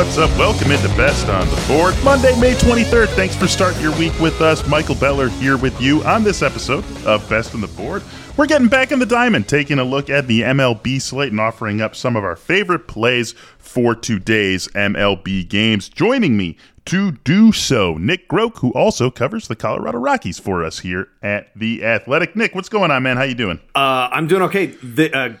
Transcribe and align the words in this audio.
What's 0.00 0.16
up? 0.16 0.30
Welcome 0.38 0.72
into 0.72 0.88
Best 0.96 1.28
on 1.28 1.46
the 1.50 1.64
Board. 1.68 1.94
Monday, 2.02 2.34
May 2.40 2.54
23rd. 2.54 3.08
Thanks 3.08 3.36
for 3.36 3.46
starting 3.46 3.82
your 3.82 3.94
week 3.98 4.18
with 4.18 4.40
us. 4.40 4.66
Michael 4.66 4.94
Beller 4.94 5.28
here 5.28 5.58
with 5.58 5.78
you 5.78 6.02
on 6.04 6.24
this 6.24 6.40
episode 6.40 6.86
of 7.04 7.28
Best 7.28 7.54
on 7.54 7.60
the 7.60 7.66
Board. 7.66 8.02
We're 8.38 8.46
getting 8.46 8.68
back 8.68 8.92
in 8.92 8.98
the 8.98 9.04
diamond, 9.04 9.46
taking 9.46 9.78
a 9.78 9.84
look 9.84 10.08
at 10.08 10.26
the 10.26 10.40
MLB 10.40 11.02
slate 11.02 11.32
and 11.32 11.38
offering 11.38 11.82
up 11.82 11.94
some 11.94 12.16
of 12.16 12.24
our 12.24 12.34
favorite 12.34 12.88
plays 12.88 13.34
for 13.58 13.94
today's 13.94 14.68
MLB 14.68 15.46
games. 15.46 15.90
Joining 15.90 16.34
me 16.34 16.56
to 16.86 17.12
do 17.12 17.52
so, 17.52 17.98
Nick 17.98 18.26
Groke, 18.26 18.56
who 18.60 18.70
also 18.70 19.10
covers 19.10 19.48
the 19.48 19.54
Colorado 19.54 19.98
Rockies 19.98 20.38
for 20.38 20.64
us 20.64 20.78
here 20.78 21.08
at 21.22 21.50
the 21.54 21.84
Athletic. 21.84 22.34
Nick, 22.34 22.54
what's 22.54 22.70
going 22.70 22.90
on, 22.90 23.02
man? 23.02 23.18
How 23.18 23.24
you 23.24 23.34
doing? 23.34 23.60
Uh, 23.74 24.08
I'm 24.10 24.26
doing 24.26 24.40
okay. 24.44 24.68
The, 24.68 25.14
uh, 25.14 25.32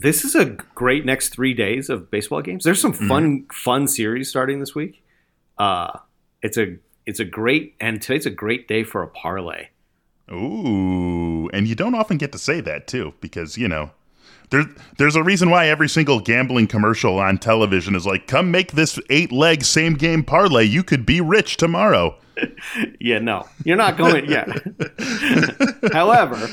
this 0.00 0.24
is 0.24 0.34
a 0.34 0.46
great 0.74 1.04
next 1.04 1.28
three 1.28 1.54
days 1.54 1.90
of 1.90 2.10
baseball 2.10 2.42
games. 2.42 2.64
There's 2.64 2.80
some 2.80 2.92
fun, 2.92 3.40
mm-hmm. 3.40 3.52
fun 3.52 3.86
series 3.86 4.28
starting 4.28 4.60
this 4.60 4.74
week. 4.74 5.02
Uh, 5.58 5.98
it's 6.42 6.56
a 6.56 6.76
it's 7.06 7.20
a 7.20 7.24
great 7.24 7.74
and 7.80 8.00
today's 8.00 8.26
a 8.26 8.30
great 8.30 8.66
day 8.66 8.82
for 8.82 9.02
a 9.02 9.08
parlay. 9.08 9.68
Ooh, 10.32 11.48
and 11.52 11.66
you 11.66 11.74
don't 11.74 11.94
often 11.94 12.16
get 12.16 12.32
to 12.32 12.38
say 12.38 12.60
that 12.60 12.86
too, 12.86 13.12
because 13.20 13.58
you 13.58 13.68
know 13.68 13.90
there's 14.50 14.66
there's 14.96 15.16
a 15.16 15.22
reason 15.22 15.50
why 15.50 15.68
every 15.68 15.88
single 15.88 16.20
gambling 16.20 16.66
commercial 16.66 17.18
on 17.18 17.38
television 17.38 17.94
is 17.94 18.06
like, 18.06 18.26
"Come 18.26 18.50
make 18.50 18.72
this 18.72 18.98
eight 19.10 19.32
leg 19.32 19.64
same 19.64 19.94
game 19.94 20.24
parlay. 20.24 20.64
You 20.64 20.82
could 20.82 21.04
be 21.04 21.20
rich 21.20 21.56
tomorrow." 21.56 22.16
yeah, 23.00 23.18
no, 23.18 23.46
you're 23.64 23.76
not 23.76 23.98
going. 23.98 24.30
yeah. 24.30 24.46
however, 25.92 26.48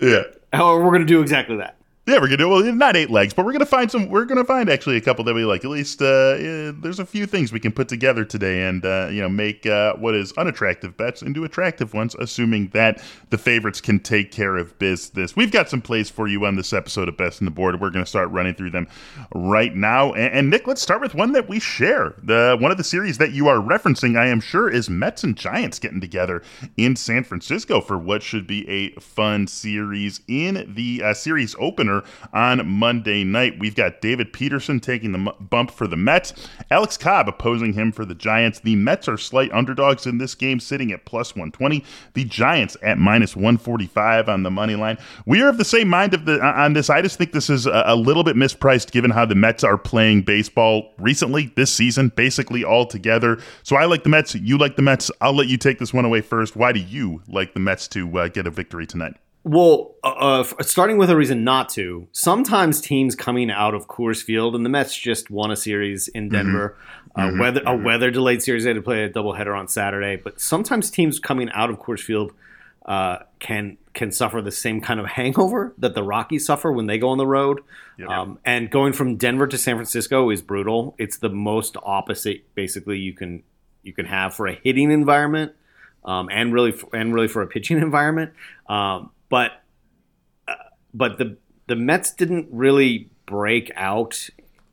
yeah. 0.00 0.22
However, 0.52 0.84
we're 0.84 0.90
going 0.90 1.00
to 1.00 1.06
do 1.06 1.22
exactly 1.22 1.56
that. 1.56 1.76
Yeah, 2.04 2.14
we're 2.14 2.26
gonna 2.26 2.38
do 2.38 2.48
well, 2.48 2.64
not 2.72 2.96
eight 2.96 3.10
legs, 3.10 3.32
but 3.32 3.46
we're 3.46 3.52
gonna 3.52 3.64
find 3.64 3.88
some. 3.88 4.08
We're 4.08 4.24
gonna 4.24 4.44
find 4.44 4.68
actually 4.68 4.96
a 4.96 5.00
couple 5.00 5.22
that 5.22 5.34
we 5.34 5.44
like. 5.44 5.64
At 5.64 5.70
least 5.70 6.02
uh, 6.02 6.34
yeah, 6.36 6.72
there's 6.74 6.98
a 6.98 7.06
few 7.06 7.26
things 7.26 7.52
we 7.52 7.60
can 7.60 7.70
put 7.70 7.86
together 7.86 8.24
today, 8.24 8.66
and 8.66 8.84
uh, 8.84 9.06
you 9.08 9.22
know, 9.22 9.28
make 9.28 9.66
uh, 9.66 9.94
what 9.94 10.16
is 10.16 10.32
unattractive 10.32 10.96
bets 10.96 11.22
into 11.22 11.44
attractive 11.44 11.94
ones, 11.94 12.16
assuming 12.16 12.70
that 12.70 13.00
the 13.30 13.38
favorites 13.38 13.80
can 13.80 14.00
take 14.00 14.32
care 14.32 14.56
of 14.56 14.76
business. 14.80 15.36
We've 15.36 15.52
got 15.52 15.68
some 15.68 15.80
plays 15.80 16.10
for 16.10 16.26
you 16.26 16.44
on 16.44 16.56
this 16.56 16.72
episode 16.72 17.08
of 17.08 17.16
Best 17.16 17.40
in 17.40 17.44
the 17.44 17.52
Board. 17.52 17.80
We're 17.80 17.90
gonna 17.90 18.04
start 18.04 18.30
running 18.32 18.56
through 18.56 18.70
them 18.70 18.88
right 19.32 19.72
now. 19.72 20.12
And, 20.12 20.34
and 20.34 20.50
Nick, 20.50 20.66
let's 20.66 20.82
start 20.82 21.02
with 21.02 21.14
one 21.14 21.30
that 21.32 21.48
we 21.48 21.60
share. 21.60 22.16
The 22.20 22.56
one 22.58 22.72
of 22.72 22.78
the 22.78 22.84
series 22.84 23.18
that 23.18 23.30
you 23.30 23.46
are 23.46 23.58
referencing, 23.58 24.18
I 24.18 24.26
am 24.26 24.40
sure, 24.40 24.68
is 24.68 24.90
Mets 24.90 25.22
and 25.22 25.36
Giants 25.36 25.78
getting 25.78 26.00
together 26.00 26.42
in 26.76 26.96
San 26.96 27.22
Francisco 27.22 27.80
for 27.80 27.96
what 27.96 28.24
should 28.24 28.48
be 28.48 28.68
a 28.68 28.90
fun 28.98 29.46
series 29.46 30.20
in 30.26 30.74
the 30.74 31.00
uh, 31.04 31.14
series 31.14 31.54
opener 31.60 31.91
on 32.32 32.66
Monday 32.66 33.24
night. 33.24 33.58
We've 33.58 33.74
got 33.74 34.00
David 34.00 34.32
Peterson 34.32 34.80
taking 34.80 35.12
the 35.12 35.32
bump 35.40 35.70
for 35.70 35.86
the 35.86 35.96
Mets, 35.96 36.32
Alex 36.70 36.96
Cobb 36.96 37.28
opposing 37.28 37.74
him 37.74 37.92
for 37.92 38.04
the 38.04 38.14
Giants. 38.14 38.60
The 38.60 38.76
Mets 38.76 39.08
are 39.08 39.18
slight 39.18 39.52
underdogs 39.52 40.06
in 40.06 40.18
this 40.18 40.34
game, 40.34 40.60
sitting 40.60 40.92
at 40.92 41.04
plus 41.04 41.34
120. 41.34 41.84
The 42.14 42.24
Giants 42.24 42.76
at 42.82 42.98
minus 42.98 43.36
145 43.36 44.28
on 44.28 44.42
the 44.42 44.50
money 44.50 44.76
line. 44.76 44.98
We 45.26 45.42
are 45.42 45.48
of 45.48 45.58
the 45.58 45.64
same 45.64 45.88
mind 45.88 46.14
of 46.14 46.24
the 46.24 46.40
on 46.42 46.72
this. 46.72 46.88
I 46.88 47.02
just 47.02 47.18
think 47.18 47.32
this 47.32 47.50
is 47.50 47.66
a, 47.66 47.84
a 47.86 47.96
little 47.96 48.24
bit 48.24 48.36
mispriced 48.36 48.92
given 48.92 49.10
how 49.10 49.26
the 49.26 49.34
Mets 49.34 49.64
are 49.64 49.78
playing 49.78 50.22
baseball 50.22 50.92
recently 50.98 51.52
this 51.56 51.72
season, 51.72 52.12
basically 52.14 52.64
all 52.64 52.86
together. 52.86 53.38
So 53.62 53.76
I 53.76 53.84
like 53.84 54.02
the 54.04 54.08
Mets. 54.08 54.34
You 54.34 54.58
like 54.58 54.76
the 54.76 54.82
Mets. 54.82 55.10
I'll 55.20 55.34
let 55.34 55.48
you 55.48 55.56
take 55.56 55.78
this 55.78 55.92
one 55.92 56.04
away 56.04 56.20
first. 56.20 56.56
Why 56.56 56.72
do 56.72 56.80
you 56.80 57.22
like 57.28 57.54
the 57.54 57.60
Mets 57.60 57.88
to 57.88 58.18
uh, 58.18 58.28
get 58.28 58.46
a 58.46 58.50
victory 58.50 58.86
tonight? 58.86 59.16
Well, 59.44 59.94
uh, 60.04 60.44
uh 60.58 60.62
starting 60.62 60.98
with 60.98 61.10
a 61.10 61.16
reason 61.16 61.44
not 61.44 61.68
to. 61.70 62.06
Sometimes 62.12 62.80
teams 62.80 63.14
coming 63.14 63.50
out 63.50 63.74
of 63.74 63.88
Coors 63.88 64.22
Field, 64.22 64.54
and 64.54 64.64
the 64.64 64.70
Mets 64.70 64.96
just 64.96 65.30
won 65.30 65.50
a 65.50 65.56
series 65.56 66.08
in 66.08 66.24
mm-hmm. 66.24 66.36
Denver. 66.36 66.76
Uh, 67.14 67.20
mm-hmm. 67.20 67.40
Uh, 67.40 67.42
weather 67.42 67.60
a 67.60 67.64
mm-hmm. 67.64 67.84
weather 67.84 68.10
delayed 68.10 68.42
series. 68.42 68.64
They 68.64 68.70
had 68.70 68.76
to 68.76 68.82
play 68.82 69.04
a 69.04 69.10
doubleheader 69.10 69.58
on 69.58 69.68
Saturday. 69.68 70.16
But 70.16 70.40
sometimes 70.40 70.90
teams 70.90 71.18
coming 71.18 71.50
out 71.50 71.70
of 71.70 71.78
Coors 71.78 72.00
Field 72.00 72.32
uh, 72.86 73.18
can 73.38 73.78
can 73.94 74.10
suffer 74.10 74.40
the 74.40 74.50
same 74.50 74.80
kind 74.80 74.98
of 74.98 75.06
hangover 75.18 75.74
that 75.78 75.94
the 75.94 76.02
Rockies 76.02 76.46
suffer 76.46 76.72
when 76.72 76.86
they 76.86 76.98
go 76.98 77.08
on 77.08 77.18
the 77.18 77.26
road. 77.26 77.60
Yep. 77.98 78.08
Um, 78.08 78.38
and 78.44 78.70
going 78.70 78.92
from 78.92 79.16
Denver 79.16 79.46
to 79.46 79.58
San 79.58 79.76
Francisco 79.76 80.30
is 80.30 80.42
brutal. 80.42 80.94
It's 80.98 81.18
the 81.18 81.28
most 81.28 81.76
opposite, 81.82 82.54
basically, 82.54 82.98
you 82.98 83.12
can 83.12 83.42
you 83.82 83.92
can 83.92 84.06
have 84.06 84.34
for 84.34 84.46
a 84.46 84.54
hitting 84.54 84.90
environment, 84.90 85.52
um, 86.04 86.28
and 86.30 86.52
really 86.52 86.74
and 86.92 87.12
really 87.14 87.28
for 87.28 87.42
a 87.42 87.46
pitching 87.46 87.78
environment. 87.82 88.32
Um, 88.68 89.10
but 89.32 89.62
uh, 90.46 90.56
but 90.92 91.16
the 91.16 91.38
the 91.66 91.74
Mets 91.74 92.12
didn't 92.12 92.48
really 92.50 93.08
break 93.24 93.72
out 93.74 94.28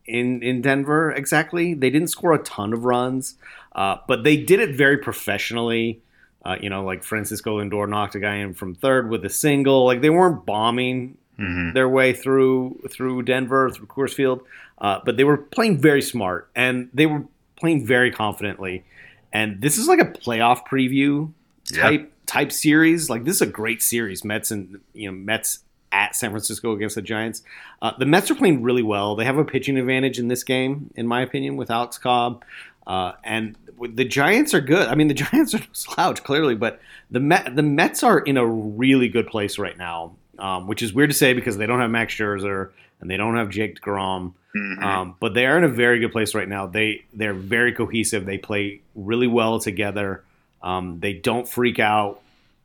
in 0.05 0.43
in 0.43 0.61
Denver 0.61 1.11
exactly. 1.13 1.73
They 1.73 1.89
didn't 1.89 2.09
score 2.09 2.33
a 2.33 2.39
ton 2.39 2.73
of 2.73 2.83
runs, 2.83 3.35
uh, 3.71 3.99
but 4.05 4.25
they 4.25 4.35
did 4.35 4.59
it 4.59 4.75
very 4.75 4.97
professionally. 4.97 6.01
Uh, 6.43 6.57
you 6.59 6.69
know, 6.69 6.83
like 6.83 7.05
Francisco 7.05 7.59
Lindor 7.59 7.87
knocked 7.87 8.15
a 8.15 8.19
guy 8.19 8.35
in 8.35 8.53
from 8.53 8.75
third 8.75 9.09
with 9.09 9.23
a 9.23 9.29
single. 9.29 9.85
Like 9.85 10.01
they 10.01 10.09
weren't 10.09 10.45
bombing 10.45 11.17
mm-hmm. 11.39 11.71
their 11.71 11.87
way 11.87 12.11
through 12.11 12.81
through 12.91 13.23
Denver 13.23 13.69
through 13.69 13.87
Coors 13.87 14.13
Field, 14.13 14.41
uh, 14.79 14.99
but 15.05 15.15
they 15.15 15.23
were 15.23 15.37
playing 15.37 15.79
very 15.79 16.01
smart 16.01 16.49
and 16.53 16.89
they 16.93 17.05
were 17.05 17.23
playing 17.55 17.87
very 17.87 18.11
confidently. 18.11 18.83
And 19.31 19.61
this 19.61 19.77
is 19.77 19.87
like 19.87 19.99
a 19.99 20.11
playoff 20.11 20.67
preview 20.67 21.31
type 21.63 22.11
type 22.29 22.51
series. 22.51 23.09
Like 23.09 23.23
this 23.23 23.35
is 23.38 23.41
a 23.41 23.47
great 23.47 23.81
series. 23.81 24.23
Mets 24.23 24.51
and 24.51 24.79
you 24.94 25.12
know 25.12 25.17
Mets 25.17 25.59
at 25.91 26.16
San 26.16 26.29
Francisco 26.29 26.73
against 26.73 26.95
the 26.95 27.01
Giants. 27.01 27.41
Uh, 27.81 27.91
the 27.97 28.06
Mets 28.06 28.29
are 28.29 28.35
playing 28.35 28.62
really 28.62 28.84
well. 28.84 29.16
They 29.16 29.25
have 29.25 29.40
a 29.40 29.44
pitching 29.44 29.78
advantage 29.78 30.19
in 30.19 30.28
this 30.28 30.44
game, 30.44 30.91
in 30.95 31.07
my 31.07 31.22
opinion, 31.22 31.57
with 31.57 31.72
Alex 31.72 31.97
Cobb. 31.97 32.45
Uh, 32.85 33.13
and 33.23 33.56
the 33.81 34.06
Giants 34.06 34.53
are 34.53 34.62
good. 34.62 34.88
I 34.88 34.94
mean, 34.94 35.07
the 35.07 35.13
Giants 35.25 35.56
are 35.56 35.62
slouch, 35.73 36.23
clearly, 36.23 36.53
but 36.53 36.79
the 37.09 37.19
Met, 37.19 37.56
the 37.56 37.63
Mets 37.63 38.03
are 38.03 38.19
in 38.19 38.38
a 38.38 38.45
really 38.45 39.09
good 39.09 39.25
place 39.25 39.57
right 39.57 39.78
now, 39.78 40.16
um, 40.38 40.68
which 40.68 40.84
is 40.84 40.94
weird 40.94 41.09
to 41.09 41.16
say 41.16 41.34
because 41.34 41.57
they 41.57 41.66
don't 41.66 41.79
have 41.79 41.89
Max 41.89 42.13
Scherzer 42.13 42.69
and 43.01 43.09
they 43.09 43.18
don't 43.18 43.35
have 43.35 43.50
Jake 43.50 43.81
DeGrom. 43.81 44.34
Mm-hmm. 44.56 44.84
Um, 44.84 45.16
but 45.19 45.34
they 45.34 45.47
are 45.47 45.57
in 45.57 45.63
a 45.63 45.69
very 45.69 46.00
good 46.00 46.12
place 46.12 46.35
right 46.35 46.47
now. 46.47 46.68
They 46.68 47.06
they're 47.13 47.34
very 47.34 47.72
cohesive. 47.72 48.25
They 48.25 48.38
play 48.38 48.81
really 48.95 49.28
well 49.28 49.59
together. 49.59 50.23
Um, 50.61 50.99
they 50.99 51.13
don't 51.13 51.47
freak 51.47 51.79
out 51.79 52.21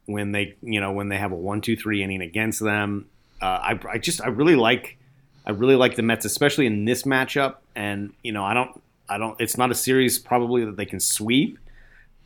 when 0.07 0.33
they, 0.33 0.55
you 0.63 0.81
know, 0.81 0.93
when 0.93 1.09
they 1.09 1.19
have 1.19 1.33
a 1.33 1.37
one, 1.37 1.61
two, 1.61 1.77
three 1.77 2.03
inning 2.03 2.21
against 2.21 2.61
them. 2.61 3.07
Uh, 3.41 3.47
I, 3.47 3.81
I 3.93 3.99
just, 3.99 4.23
I 4.23 4.29
really 4.29 4.57
like, 4.57 4.99
I 5.47 5.51
really 5.51 5.77
like 5.77 5.97
the 5.97 6.03
Mets, 6.03 6.25
especially 6.25 6.67
in 6.67 6.85
this 6.85 7.03
matchup. 7.05 7.57
And 7.75 8.13
you 8.23 8.33
know, 8.33 8.45
I 8.45 8.55
don't, 8.55 8.81
I 9.09 9.19
don't. 9.19 9.39
It's 9.41 9.59
not 9.59 9.71
a 9.71 9.75
series 9.75 10.19
probably 10.19 10.65
that 10.65 10.77
they 10.77 10.87
can 10.87 11.01
sweep, 11.01 11.59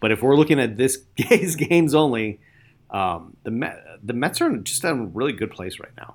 but 0.01 0.13
if 0.13 0.23
we're 0.23 0.37
looking 0.37 0.61
at 0.61 0.77
this 0.77 0.99
day's 1.17 1.57
games 1.57 1.95
only, 1.95 2.41
um, 2.91 3.37
the 3.43 3.51
Met, 3.51 3.83
the 4.03 4.13
Mets 4.13 4.41
are 4.41 4.57
just 4.59 4.85
in 4.85 4.91
a 4.91 5.07
really 5.07 5.33
good 5.33 5.51
place 5.51 5.79
right 5.81 5.93
now. 5.97 6.15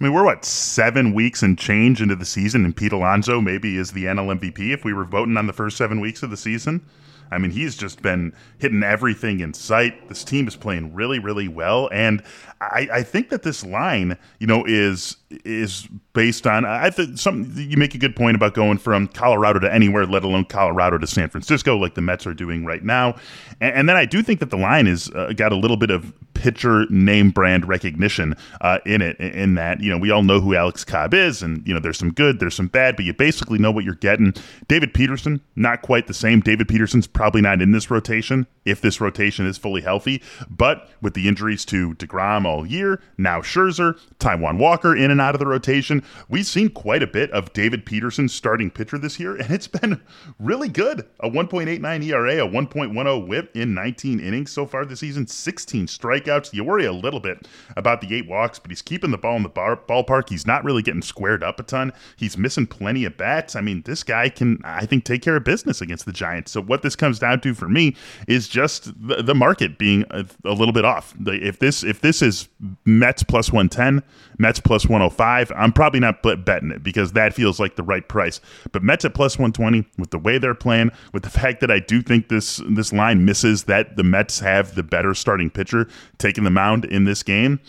I 0.00 0.04
mean, 0.04 0.12
we're 0.12 0.24
what 0.24 0.44
seven 0.44 1.12
weeks 1.12 1.42
and 1.42 1.58
change 1.58 2.00
into 2.00 2.14
the 2.14 2.24
season, 2.24 2.64
and 2.64 2.76
Pete 2.76 2.92
Alonso 2.92 3.40
maybe 3.40 3.76
is 3.76 3.92
the 3.92 4.04
NL 4.04 4.38
MVP 4.38 4.72
if 4.72 4.84
we 4.84 4.92
were 4.92 5.04
voting 5.04 5.36
on 5.36 5.46
the 5.46 5.52
first 5.52 5.76
seven 5.76 6.00
weeks 6.00 6.22
of 6.22 6.30
the 6.30 6.36
season. 6.36 6.84
I 7.30 7.38
mean, 7.38 7.50
he's 7.50 7.76
just 7.76 8.02
been 8.02 8.32
hitting 8.58 8.82
everything 8.82 9.40
in 9.40 9.54
sight. 9.54 10.08
This 10.08 10.24
team 10.24 10.48
is 10.48 10.56
playing 10.56 10.94
really, 10.94 11.18
really 11.18 11.48
well, 11.48 11.88
and 11.92 12.22
I, 12.60 12.88
I 12.92 13.02
think 13.02 13.28
that 13.28 13.42
this 13.42 13.64
line, 13.64 14.18
you 14.40 14.46
know, 14.46 14.64
is 14.66 15.16
is 15.44 15.86
based 16.12 16.46
on. 16.46 16.64
I 16.64 16.90
think 16.90 17.18
some 17.18 17.52
you 17.54 17.76
make 17.76 17.94
a 17.94 17.98
good 17.98 18.16
point 18.16 18.34
about 18.34 18.54
going 18.54 18.78
from 18.78 19.06
Colorado 19.08 19.60
to 19.60 19.72
anywhere, 19.72 20.06
let 20.06 20.24
alone 20.24 20.44
Colorado 20.44 20.98
to 20.98 21.06
San 21.06 21.28
Francisco, 21.28 21.76
like 21.76 21.94
the 21.94 22.00
Mets 22.00 22.26
are 22.26 22.34
doing 22.34 22.64
right 22.64 22.82
now. 22.82 23.14
And, 23.60 23.74
and 23.74 23.88
then 23.88 23.96
I 23.96 24.06
do 24.06 24.22
think 24.22 24.40
that 24.40 24.50
the 24.50 24.56
line 24.56 24.86
is 24.86 25.10
uh, 25.10 25.32
got 25.36 25.52
a 25.52 25.56
little 25.56 25.76
bit 25.76 25.90
of 25.90 26.12
pitcher 26.38 26.86
name 26.88 27.30
brand 27.30 27.66
recognition 27.66 28.36
uh, 28.60 28.78
in 28.86 29.02
it. 29.02 29.18
In 29.18 29.56
that, 29.56 29.80
you 29.80 29.90
know, 29.90 29.98
we 29.98 30.12
all 30.12 30.22
know 30.22 30.40
who 30.40 30.54
Alex 30.54 30.84
Cobb 30.84 31.12
is, 31.12 31.42
and 31.42 31.66
you 31.66 31.74
know, 31.74 31.80
there's 31.80 31.98
some 31.98 32.12
good, 32.12 32.38
there's 32.38 32.54
some 32.54 32.68
bad, 32.68 32.94
but 32.94 33.04
you 33.04 33.12
basically 33.12 33.58
know 33.58 33.72
what 33.72 33.84
you're 33.84 33.94
getting. 33.94 34.32
David 34.68 34.94
Peterson, 34.94 35.40
not 35.56 35.82
quite 35.82 36.06
the 36.06 36.14
same. 36.14 36.40
David 36.40 36.68
Peterson's 36.68 37.08
probably 37.08 37.40
not 37.40 37.60
in 37.60 37.72
this 37.72 37.90
rotation 37.90 38.46
if 38.64 38.80
this 38.80 39.00
rotation 39.00 39.46
is 39.46 39.58
fully 39.58 39.80
healthy, 39.80 40.22
but 40.48 40.88
with 41.00 41.14
the 41.14 41.26
injuries 41.26 41.64
to 41.64 41.94
Degrom 41.94 42.44
all 42.44 42.66
year, 42.66 43.00
now 43.16 43.40
Scherzer, 43.40 43.98
Taijuan 44.18 44.58
Walker 44.58 44.94
in 44.94 45.10
and 45.10 45.20
out 45.20 45.34
of 45.34 45.38
the 45.38 45.46
rotation. 45.46 46.02
We've 46.28 46.46
seen 46.46 46.68
quite 46.68 47.02
a 47.02 47.06
bit 47.06 47.30
of 47.32 47.52
David 47.52 47.86
Peterson's 47.86 48.34
starting 48.34 48.70
pitcher 48.70 48.98
this 48.98 49.18
year, 49.18 49.36
and 49.36 49.50
it's 49.50 49.68
been 49.78 50.00
really 50.38 50.68
good. 50.68 51.06
A 51.20 51.30
1.89 51.30 52.04
ERA, 52.04 52.44
a 52.44 52.48
1.10 52.48 53.26
whip 53.26 53.56
in 53.56 53.74
19 53.74 54.20
innings 54.20 54.52
so 54.52 54.66
far 54.66 54.84
this 54.84 55.00
season, 55.00 55.26
16 55.26 55.86
strikeouts. 55.86 56.27
You 56.52 56.64
worry 56.64 56.84
a 56.84 56.92
little 56.92 57.20
bit 57.20 57.46
about 57.76 58.00
the 58.00 58.14
eight 58.14 58.28
walks, 58.28 58.58
but 58.58 58.70
he's 58.70 58.82
keeping 58.82 59.10
the 59.10 59.18
ball 59.18 59.36
in 59.36 59.42
the 59.42 59.48
bar- 59.48 59.80
ballpark. 59.88 60.28
He's 60.28 60.46
not 60.46 60.64
really 60.64 60.82
getting 60.82 61.02
squared 61.02 61.42
up 61.42 61.60
a 61.60 61.62
ton. 61.62 61.92
He's 62.16 62.36
missing 62.36 62.66
plenty 62.66 63.04
of 63.04 63.16
bats. 63.16 63.56
I 63.56 63.60
mean, 63.60 63.82
this 63.82 64.02
guy 64.02 64.28
can, 64.28 64.60
I 64.64 64.86
think, 64.86 65.04
take 65.04 65.22
care 65.22 65.36
of 65.36 65.44
business 65.44 65.80
against 65.80 66.06
the 66.06 66.12
Giants. 66.12 66.52
So 66.52 66.62
what 66.62 66.82
this 66.82 66.96
comes 66.96 67.18
down 67.18 67.40
to 67.40 67.54
for 67.54 67.68
me 67.68 67.96
is 68.26 68.48
just 68.48 68.92
the, 69.06 69.22
the 69.22 69.34
market 69.34 69.78
being 69.78 70.04
a, 70.10 70.24
a, 70.44 70.52
little 70.52 70.72
bit 70.72 70.84
off. 70.84 71.14
If 71.26 71.58
this 71.58 71.84
if 71.84 72.00
this 72.00 72.22
is 72.22 72.48
Mets 72.84 73.22
plus 73.22 73.52
one 73.52 73.68
ten, 73.68 74.02
Mets 74.38 74.60
plus 74.60 74.86
one 74.86 75.00
hundred 75.00 75.14
five, 75.14 75.52
I'm 75.54 75.72
probably 75.72 76.00
not 76.00 76.22
betting 76.22 76.70
it 76.70 76.82
because 76.82 77.12
that 77.12 77.34
feels 77.34 77.60
like 77.60 77.76
the 77.76 77.82
right 77.82 78.06
price. 78.06 78.40
But 78.72 78.82
Mets 78.82 79.04
at 79.04 79.14
plus 79.14 79.38
one 79.38 79.52
twenty, 79.52 79.86
with 79.96 80.10
the 80.10 80.18
way 80.18 80.38
they're 80.38 80.54
playing, 80.54 80.90
with 81.12 81.22
the 81.22 81.30
fact 81.30 81.60
that 81.60 81.70
I 81.70 81.78
do 81.78 82.02
think 82.02 82.28
this 82.28 82.60
this 82.68 82.92
line 82.92 83.24
misses 83.24 83.64
that 83.64 83.96
the 83.96 84.04
Mets 84.04 84.40
have 84.40 84.74
the 84.74 84.82
better 84.82 85.14
starting 85.14 85.50
pitcher 85.50 85.88
taking 86.18 86.44
the 86.44 86.50
mound 86.50 86.84
in 86.84 87.04
this 87.04 87.22
game. 87.22 87.60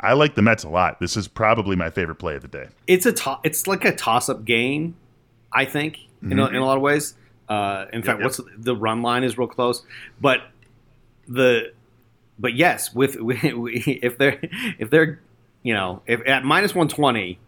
I 0.00 0.12
like 0.12 0.34
the 0.34 0.42
Mets 0.42 0.64
a 0.64 0.68
lot. 0.68 1.00
This 1.00 1.16
is 1.16 1.26
probably 1.26 1.76
my 1.76 1.90
favorite 1.90 2.16
play 2.16 2.36
of 2.36 2.42
the 2.42 2.48
day. 2.48 2.68
It's 2.86 3.06
a 3.06 3.12
to- 3.12 3.40
it's 3.42 3.66
like 3.66 3.84
a 3.84 3.94
toss 3.94 4.28
up 4.28 4.44
game, 4.44 4.96
I 5.52 5.64
think, 5.64 5.96
mm-hmm. 5.96 6.32
in, 6.32 6.38
a, 6.38 6.46
in 6.46 6.56
a 6.56 6.64
lot 6.64 6.76
of 6.76 6.82
ways. 6.82 7.14
Uh, 7.48 7.86
in 7.92 8.00
yep, 8.00 8.06
fact, 8.06 8.18
yep. 8.18 8.24
what's 8.24 8.40
the 8.56 8.76
run 8.76 9.02
line 9.02 9.24
is 9.24 9.38
real 9.38 9.48
close, 9.48 9.82
but 10.20 10.42
the 11.26 11.72
but 12.38 12.54
yes, 12.54 12.94
with 12.94 13.16
if 13.20 14.18
they're 14.18 14.38
if 14.78 14.90
they're 14.90 15.20
you 15.62 15.74
know 15.74 16.02
if 16.06 16.20
at 16.26 16.44
minus 16.44 16.74
one 16.74 16.88
twenty, 16.88 17.38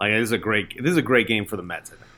like 0.00 0.12
this 0.12 0.22
is 0.22 0.32
a 0.32 0.38
great 0.38 0.82
this 0.82 0.90
is 0.90 0.96
a 0.96 1.02
great 1.02 1.28
game 1.28 1.44
for 1.44 1.56
the 1.56 1.62
Mets. 1.62 1.92
I 1.92 1.96
think. 1.96 2.10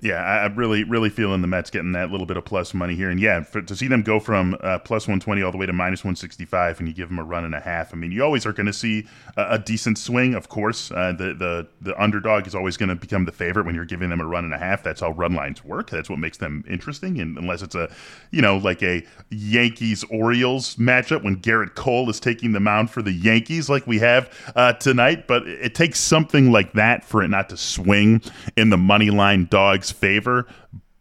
Yeah, 0.00 0.22
I, 0.22 0.44
am 0.44 0.56
really, 0.56 0.84
really 0.84 1.08
feeling 1.08 1.40
the 1.40 1.46
Mets 1.46 1.70
getting 1.70 1.92
that 1.92 2.10
little 2.10 2.26
bit 2.26 2.36
of 2.36 2.44
plus 2.44 2.74
money 2.74 2.94
here, 2.94 3.08
and 3.08 3.18
yeah, 3.18 3.42
for, 3.42 3.62
to 3.62 3.74
see 3.74 3.88
them 3.88 4.02
go 4.02 4.20
from 4.20 4.54
uh, 4.60 4.78
plus 4.80 5.04
120 5.04 5.40
all 5.42 5.50
the 5.50 5.56
way 5.56 5.64
to 5.64 5.72
minus 5.72 6.00
165, 6.00 6.80
and 6.80 6.88
you 6.88 6.92
give 6.92 7.08
them 7.08 7.18
a 7.18 7.24
run 7.24 7.46
and 7.46 7.54
a 7.54 7.60
half. 7.60 7.94
I 7.94 7.96
mean, 7.96 8.12
you 8.12 8.22
always 8.22 8.44
are 8.44 8.52
going 8.52 8.66
to 8.66 8.74
see 8.74 9.06
a, 9.38 9.52
a, 9.52 9.58
decent 9.58 9.96
swing. 9.96 10.34
Of 10.34 10.50
course, 10.50 10.90
uh, 10.90 11.12
the 11.12 11.32
the 11.32 11.68
the 11.80 12.00
underdog 12.00 12.46
is 12.46 12.54
always 12.54 12.76
going 12.76 12.90
to 12.90 12.94
become 12.94 13.24
the 13.24 13.32
favorite 13.32 13.64
when 13.64 13.74
you're 13.74 13.86
giving 13.86 14.10
them 14.10 14.20
a 14.20 14.26
run 14.26 14.44
and 14.44 14.52
a 14.52 14.58
half. 14.58 14.82
That's 14.82 15.00
how 15.00 15.12
run 15.12 15.34
lines 15.34 15.64
work. 15.64 15.88
That's 15.88 16.10
what 16.10 16.18
makes 16.18 16.36
them 16.36 16.62
interesting. 16.68 17.18
And 17.18 17.38
unless 17.38 17.62
it's 17.62 17.74
a, 17.74 17.90
you 18.30 18.42
know, 18.42 18.58
like 18.58 18.82
a 18.82 19.02
Yankees 19.30 20.04
Orioles 20.10 20.76
matchup 20.76 21.24
when 21.24 21.40
Gerrit 21.40 21.74
Cole 21.74 22.10
is 22.10 22.20
taking 22.20 22.52
the 22.52 22.60
mound 22.60 22.90
for 22.90 23.00
the 23.00 23.12
Yankees, 23.12 23.70
like 23.70 23.86
we 23.86 23.98
have 24.00 24.30
uh, 24.54 24.74
tonight, 24.74 25.26
but 25.26 25.48
it 25.48 25.74
takes 25.74 25.98
something 26.00 26.52
like 26.52 26.74
that 26.74 27.02
for 27.02 27.22
it 27.22 27.28
not 27.28 27.48
to 27.48 27.56
swing 27.56 28.20
in 28.58 28.68
the 28.68 28.76
money 28.76 29.08
line 29.08 29.46
dogs 29.50 29.85
favor, 29.90 30.46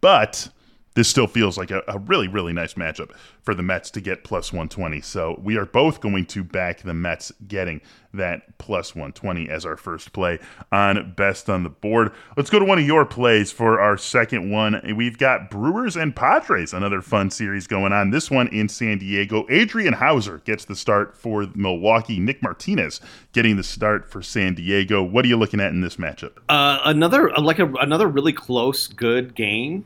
but 0.02 0.50
this 0.95 1.09
still 1.09 1.27
feels 1.27 1.57
like 1.57 1.71
a, 1.71 1.83
a, 1.88 2.00
really, 2.00 2.27
really 2.27 2.53
nice 2.53 2.74
matchup 2.74 3.12
for 3.44 3.53
the 3.53 3.62
Mets 3.62 3.92
to 3.92 4.01
get 4.01 4.24
plus 4.24 4.51
120. 4.51 5.01
So 5.01 5.39
we 5.44 5.57
are 5.57 5.65
both 5.65 6.00
going 6.00 6.25
to 6.27 6.44
back 6.44 6.81
the 6.81 6.94
Mets 6.94 7.31
getting 7.47 7.81
that 8.13 8.57
plus 8.57 8.95
120 8.95 9.50
as 9.50 9.65
our 9.65 9.75
first 9.75 10.13
play 10.13 10.39
on 10.71 11.13
best 11.18 11.50
on 11.50 11.63
the 11.63 11.69
board. 11.69 12.13
Let's 12.38 12.50
go 12.50 12.59
to 12.59 12.65
one 12.65 12.80
of 12.80 12.86
your 12.86 13.06
plays 13.06 13.51
for 13.51 13.81
our 13.81 13.97
second 13.97 14.50
one. 14.50 14.81
We've 14.95 15.18
got 15.18 15.50
Brewers 15.50 15.97
and 15.97 16.15
Padres, 16.15 16.74
another 16.74 17.01
fun 17.01 17.30
series 17.30 17.68
going 17.68 17.91
on. 17.91 18.12
This 18.12 18.31
one 18.31 18.48
in 18.48 18.69
San 18.69 18.98
Diego. 18.98 19.45
Adrian 19.50 19.94
Houser 19.94 20.38
gets 20.45 20.63
the 20.63 20.77
start 20.77 21.18
for 21.18 21.48
Milwaukee. 21.56 22.21
Nick 22.21 22.41
Martinez 22.41 23.01
getting 23.33 23.57
the 23.57 23.63
start 23.63 24.09
for 24.09 24.21
San 24.21 24.56
Diego. 24.56 25.03
What 25.03 25.25
are 25.25 25.27
you 25.27 25.38
looking 25.38 25.59
at 25.59 25.71
in 25.71 25.81
this 25.81 25.98
matchup? 25.98 26.38
Uh, 26.48 26.80
another 26.86 27.31
like 27.31 27.59
a, 27.59 27.69
another 27.81 28.07
really 28.07 28.33
close, 28.33 28.88
good 28.88 29.36
game 29.36 29.83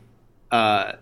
uh, 0.51 0.93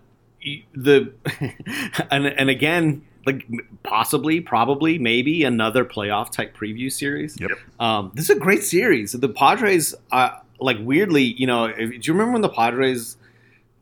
the 0.74 1.12
and 2.12 2.28
and 2.28 2.50
again 2.50 3.04
like 3.26 3.46
possibly 3.84 4.40
probably 4.40 4.98
maybe 4.98 5.44
another 5.44 5.84
playoff 5.84 6.32
type 6.32 6.56
preview 6.56 6.92
series. 6.92 7.38
Yep. 7.40 7.52
Um, 7.80 8.12
this 8.14 8.30
is 8.30 8.38
a 8.38 8.40
great 8.40 8.64
series. 8.64 9.12
The 9.12 9.30
padres 9.30 9.94
uh, 10.12 10.30
like 10.60 10.78
weirdly 10.80 11.24
you 11.24 11.48
know 11.48 11.66
if, 11.66 11.78
do 11.78 11.96
you 12.02 12.14
remember 12.14 12.34
when 12.34 12.42
the 12.42 12.50
padres 12.50 13.18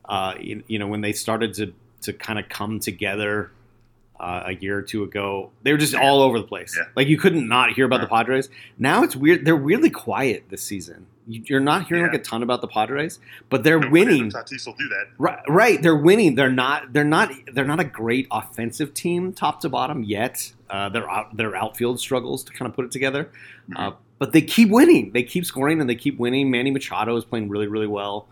uh, 0.06 0.34
you, 0.40 0.64
you, 0.68 0.80
know 0.80 0.88
when 0.88 1.02
they 1.02 1.14
started 1.14 1.54
to 1.56 1.74
to 2.02 2.14
kind 2.14 2.40
of 2.40 2.50
come 2.50 2.80
together 2.80 3.52
uh, 4.20 4.44
a 4.46 4.56
year 4.56 4.78
or 4.78 4.82
two 4.82 5.04
ago 5.04 5.52
they 5.64 5.72
were 5.72 5.78
just 5.78 5.94
yeah. 5.94 6.02
all 6.02 6.22
over 6.22 6.40
the 6.40 6.48
place 6.48 6.76
yeah. 6.78 6.86
like 6.96 7.08
you 7.08 7.18
couldn't 7.18 7.48
not 7.48 7.74
hear 7.74 7.86
about 7.86 8.02
the 8.02 8.08
padres 8.08 8.50
now 8.78 9.04
it's 9.04 9.16
weird 9.16 9.46
they're 9.46 9.56
weirdly 9.56 9.90
quiet 9.90 10.46
this 10.50 10.64
season 10.64 11.06
you're 11.28 11.60
not 11.60 11.88
hearing 11.88 12.04
like 12.04 12.14
a 12.14 12.20
ton 12.20 12.44
about 12.44 12.62
the 12.62 12.68
Padres, 12.68 13.20
but 13.50 13.64
they're 13.64 13.80
no, 13.80 13.90
winning. 13.90 14.30
Tatis 14.30 14.66
will 14.66 14.76
do 14.76 14.88
that. 14.90 15.06
Right, 15.18 15.40
right, 15.48 15.82
they're 15.82 15.96
winning. 15.96 16.36
They're 16.36 16.52
not. 16.52 16.94
They're 16.94 17.04
not. 17.04 17.32
They're 17.52 17.66
not 17.66 17.80
a 17.80 17.86
great 17.86 18.28
offensive 18.32 18.94
team, 18.94 19.34
top 19.34 19.62
to 19.62 19.70
bottom 19.70 20.04
yet. 20.04 20.54
Uh, 20.70 20.90
their 20.90 21.10
out, 21.10 21.36
their 21.36 21.56
outfield 21.56 22.00
struggles 22.00 22.44
to 22.44 22.54
kind 22.54 22.70
of 22.70 22.76
put 22.76 22.86
it 22.86 22.92
together, 22.92 23.26
mm-hmm. 23.70 23.78
uh, 23.78 23.92
but 24.20 24.34
they 24.34 24.42
keep 24.42 24.70
winning. 24.70 25.12
They 25.12 25.24
keep 25.24 25.46
scoring 25.46 25.82
and 25.82 25.90
they 25.90 25.96
keep 25.96 26.20
winning. 26.20 26.52
Manny 26.52 26.72
Machado 26.72 27.16
is 27.16 27.26
playing 27.26 27.50
really, 27.50 27.68
really 27.68 27.88
well. 27.88 28.28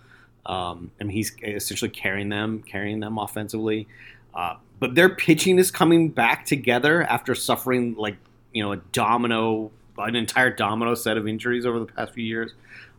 Um, 0.45 0.91
and 0.99 1.11
he's 1.11 1.35
essentially 1.41 1.89
carrying 1.89 2.29
them, 2.29 2.63
carrying 2.63 2.99
them 2.99 3.17
offensively. 3.17 3.87
Uh, 4.33 4.55
but 4.83 4.95
their 4.95 5.07
pitching 5.07 5.59
is 5.59 5.71
coming 5.71 6.09
back 6.09 6.45
together 6.45 7.03
after 7.03 7.33
suffering 7.33 7.95
like 7.95 8.17
you 8.51 8.61
know 8.61 8.73
a 8.73 8.77
domino, 8.91 9.71
an 9.97 10.13
entire 10.13 10.49
domino 10.53 10.93
set 10.93 11.15
of 11.15 11.25
injuries 11.25 11.65
over 11.65 11.79
the 11.79 11.85
past 11.85 12.11
few 12.11 12.25
years. 12.25 12.51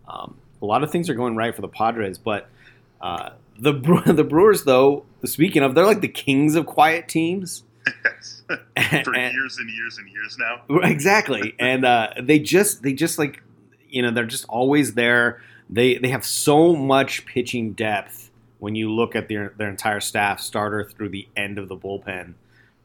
Um, 0.08 0.38
a 0.62 0.64
lot 0.64 0.82
of 0.82 0.90
things 0.90 1.10
are 1.10 1.14
going 1.14 1.36
right 1.36 1.54
for 1.54 1.60
the 1.60 1.68
Padres, 1.68 2.16
but 2.16 2.48
uh, 3.02 3.32
the 3.58 3.74
the 4.06 4.24
Brewers, 4.24 4.64
though, 4.64 5.04
speaking 5.26 5.62
of, 5.62 5.74
they're 5.74 5.84
like 5.84 6.00
the 6.00 6.08
kings 6.08 6.54
of 6.54 6.64
quiet 6.64 7.06
teams. 7.06 7.64
Yes. 8.02 8.44
for 8.48 9.14
and, 9.14 9.34
years 9.34 9.58
and 9.58 9.68
years 9.68 9.98
and 9.98 10.08
years 10.08 10.38
now. 10.38 10.62
Exactly, 10.88 11.54
and 11.58 11.84
uh, 11.84 12.14
they 12.18 12.38
just 12.38 12.82
they 12.82 12.94
just 12.94 13.18
like 13.18 13.42
you 13.90 14.00
know 14.00 14.10
they're 14.10 14.24
just 14.24 14.46
always 14.46 14.94
there. 14.94 15.42
They 15.68 15.98
they 15.98 16.08
have 16.08 16.24
so 16.24 16.74
much 16.74 17.26
pitching 17.26 17.74
depth 17.74 18.30
when 18.58 18.74
you 18.74 18.92
look 18.92 19.14
at 19.14 19.28
their 19.28 19.52
their 19.56 19.68
entire 19.68 20.00
staff, 20.00 20.40
starter 20.40 20.84
through 20.84 21.10
the 21.10 21.28
end 21.36 21.58
of 21.58 21.68
the 21.68 21.76
bullpen. 21.76 22.34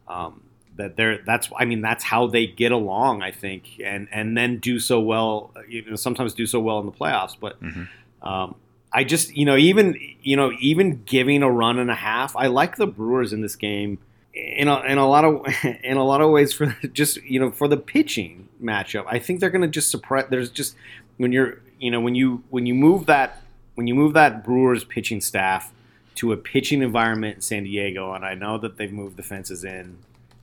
Um, 0.08 0.42
that 0.80 0.96
they're 0.96 1.20
that's 1.20 1.50
I 1.56 1.66
mean 1.66 1.82
that's 1.82 2.04
how 2.04 2.28
they 2.28 2.48
get 2.48 2.72
along 2.72 3.22
I 3.22 3.32
think 3.32 3.80
and 3.84 4.08
and 4.12 4.36
then 4.36 4.60
do 4.60 4.80
so 4.80 5.00
well 5.00 5.52
you 5.68 5.84
know 5.88 5.96
sometimes 5.98 6.34
do 6.34 6.46
so 6.46 6.60
well 6.60 6.80
in 6.80 6.86
the 6.86 6.92
playoffs 6.92 7.36
but 7.40 7.62
mm-hmm. 7.62 8.28
um, 8.28 8.56
I 8.92 9.04
just 9.04 9.36
you 9.36 9.46
know 9.46 9.58
even 9.58 10.00
you 10.24 10.38
know 10.38 10.52
even 10.60 11.04
giving 11.04 11.44
a 11.44 11.52
run 11.52 11.80
and 11.80 11.92
a 11.92 11.96
half 11.96 12.36
I 12.36 12.48
like 12.48 12.78
the 12.78 12.88
Brewers 12.88 13.34
in 13.34 13.42
this 13.42 13.58
game 13.58 14.00
in 14.34 14.70
a, 14.70 14.80
in 14.84 14.98
a 14.98 15.08
lot 15.08 15.26
of 15.26 15.46
in 15.84 15.98
a 15.98 16.04
lot 16.04 16.22
of 16.22 16.32
ways 16.32 16.54
for 16.54 16.68
just 16.94 17.22
you 17.24 17.42
know 17.42 17.52
for 17.52 17.68
the 17.68 17.78
pitching 17.78 18.48
matchup 18.64 19.04
I 19.06 19.20
think 19.20 19.42
they're 19.42 19.50
going 19.50 19.62
to 19.62 19.68
just 19.68 19.92
suppress 19.92 20.28
there's 20.30 20.50
just 20.50 20.76
when 21.18 21.34
you're 21.34 21.60
you 21.78 21.92
know 21.92 22.00
when 22.00 22.16
you 22.16 22.42
when 22.50 22.66
you 22.66 22.74
move 22.74 23.06
that 23.08 23.44
when 23.80 23.88
you 23.88 23.96
move 23.96 24.12
that 24.12 24.44
Brewers 24.44 24.84
pitching 24.84 25.22
staff 25.22 25.72
to 26.16 26.34
a 26.34 26.36
pitching 26.36 26.82
environment 26.82 27.36
in 27.36 27.42
San 27.42 27.64
Diego 27.64 28.12
and 28.12 28.26
I 28.26 28.34
know 28.34 28.58
that 28.58 28.76
they've 28.76 28.92
moved 28.92 29.16
the 29.16 29.24
fences 29.24 29.64
in 29.64 30.00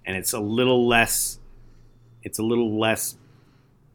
and 0.06 0.16
it's 0.16 0.32
a 0.32 0.40
little 0.40 0.88
less 0.88 1.38
it's 2.22 2.38
a 2.38 2.42
little 2.42 2.80
less 2.80 3.16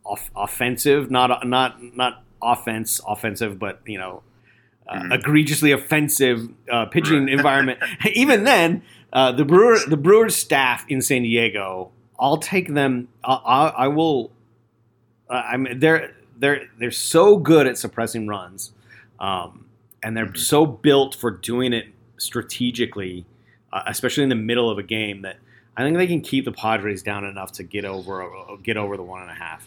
off- 0.06 0.30
offensive, 0.36 1.10
not 1.10 1.48
not 1.48 1.82
not 1.96 2.24
offense 2.40 3.02
offensive, 3.08 3.58
but 3.58 3.82
you 3.88 3.98
know, 3.98 4.22
uh, 4.88 4.98
mm-hmm. 4.98 5.12
egregiously 5.12 5.72
offensive 5.72 6.48
uh, 6.72 6.86
pitching 6.86 7.28
environment. 7.38 7.80
Even 8.14 8.44
then, 8.44 8.84
uh, 9.12 9.32
the 9.32 9.44
Brewer 9.44 9.80
the 9.88 9.98
Brewers 9.98 10.36
staff 10.36 10.86
in 10.88 11.02
San 11.02 11.24
Diego, 11.24 11.90
I'll 12.20 12.38
take 12.38 12.76
them. 12.76 13.08
I, 13.24 13.34
I, 13.34 13.68
I 13.70 13.88
will. 13.88 14.30
I'm 15.32 15.80
they're 15.80 16.14
they're 16.38 16.68
they're 16.78 16.92
so 16.92 17.38
good 17.38 17.68
at 17.68 17.78
suppressing 17.78 18.28
runs, 18.28 18.74
um, 19.22 19.66
and 20.04 20.18
they're 20.18 20.26
mm-hmm. 20.26 20.36
so 20.36 20.66
built 20.66 21.16
for 21.16 21.32
doing 21.32 21.72
it 21.72 21.86
strategically, 22.18 23.26
uh, 23.72 23.84
especially 23.88 24.24
in 24.24 24.30
the 24.30 24.36
middle 24.36 24.70
of 24.70 24.78
a 24.78 24.84
game 24.84 25.22
that 25.22 25.38
I 25.78 25.84
think 25.84 25.96
they 25.96 26.08
can 26.08 26.22
keep 26.22 26.44
the 26.44 26.52
Padres 26.52 27.02
down 27.02 27.24
enough 27.24 27.54
to 27.54 27.64
get 27.64 27.86
over 27.86 28.30
get 28.62 28.76
over 28.76 28.98
the 28.98 29.04
one 29.04 29.22
and 29.22 29.32
a 29.32 29.36
half. 29.36 29.66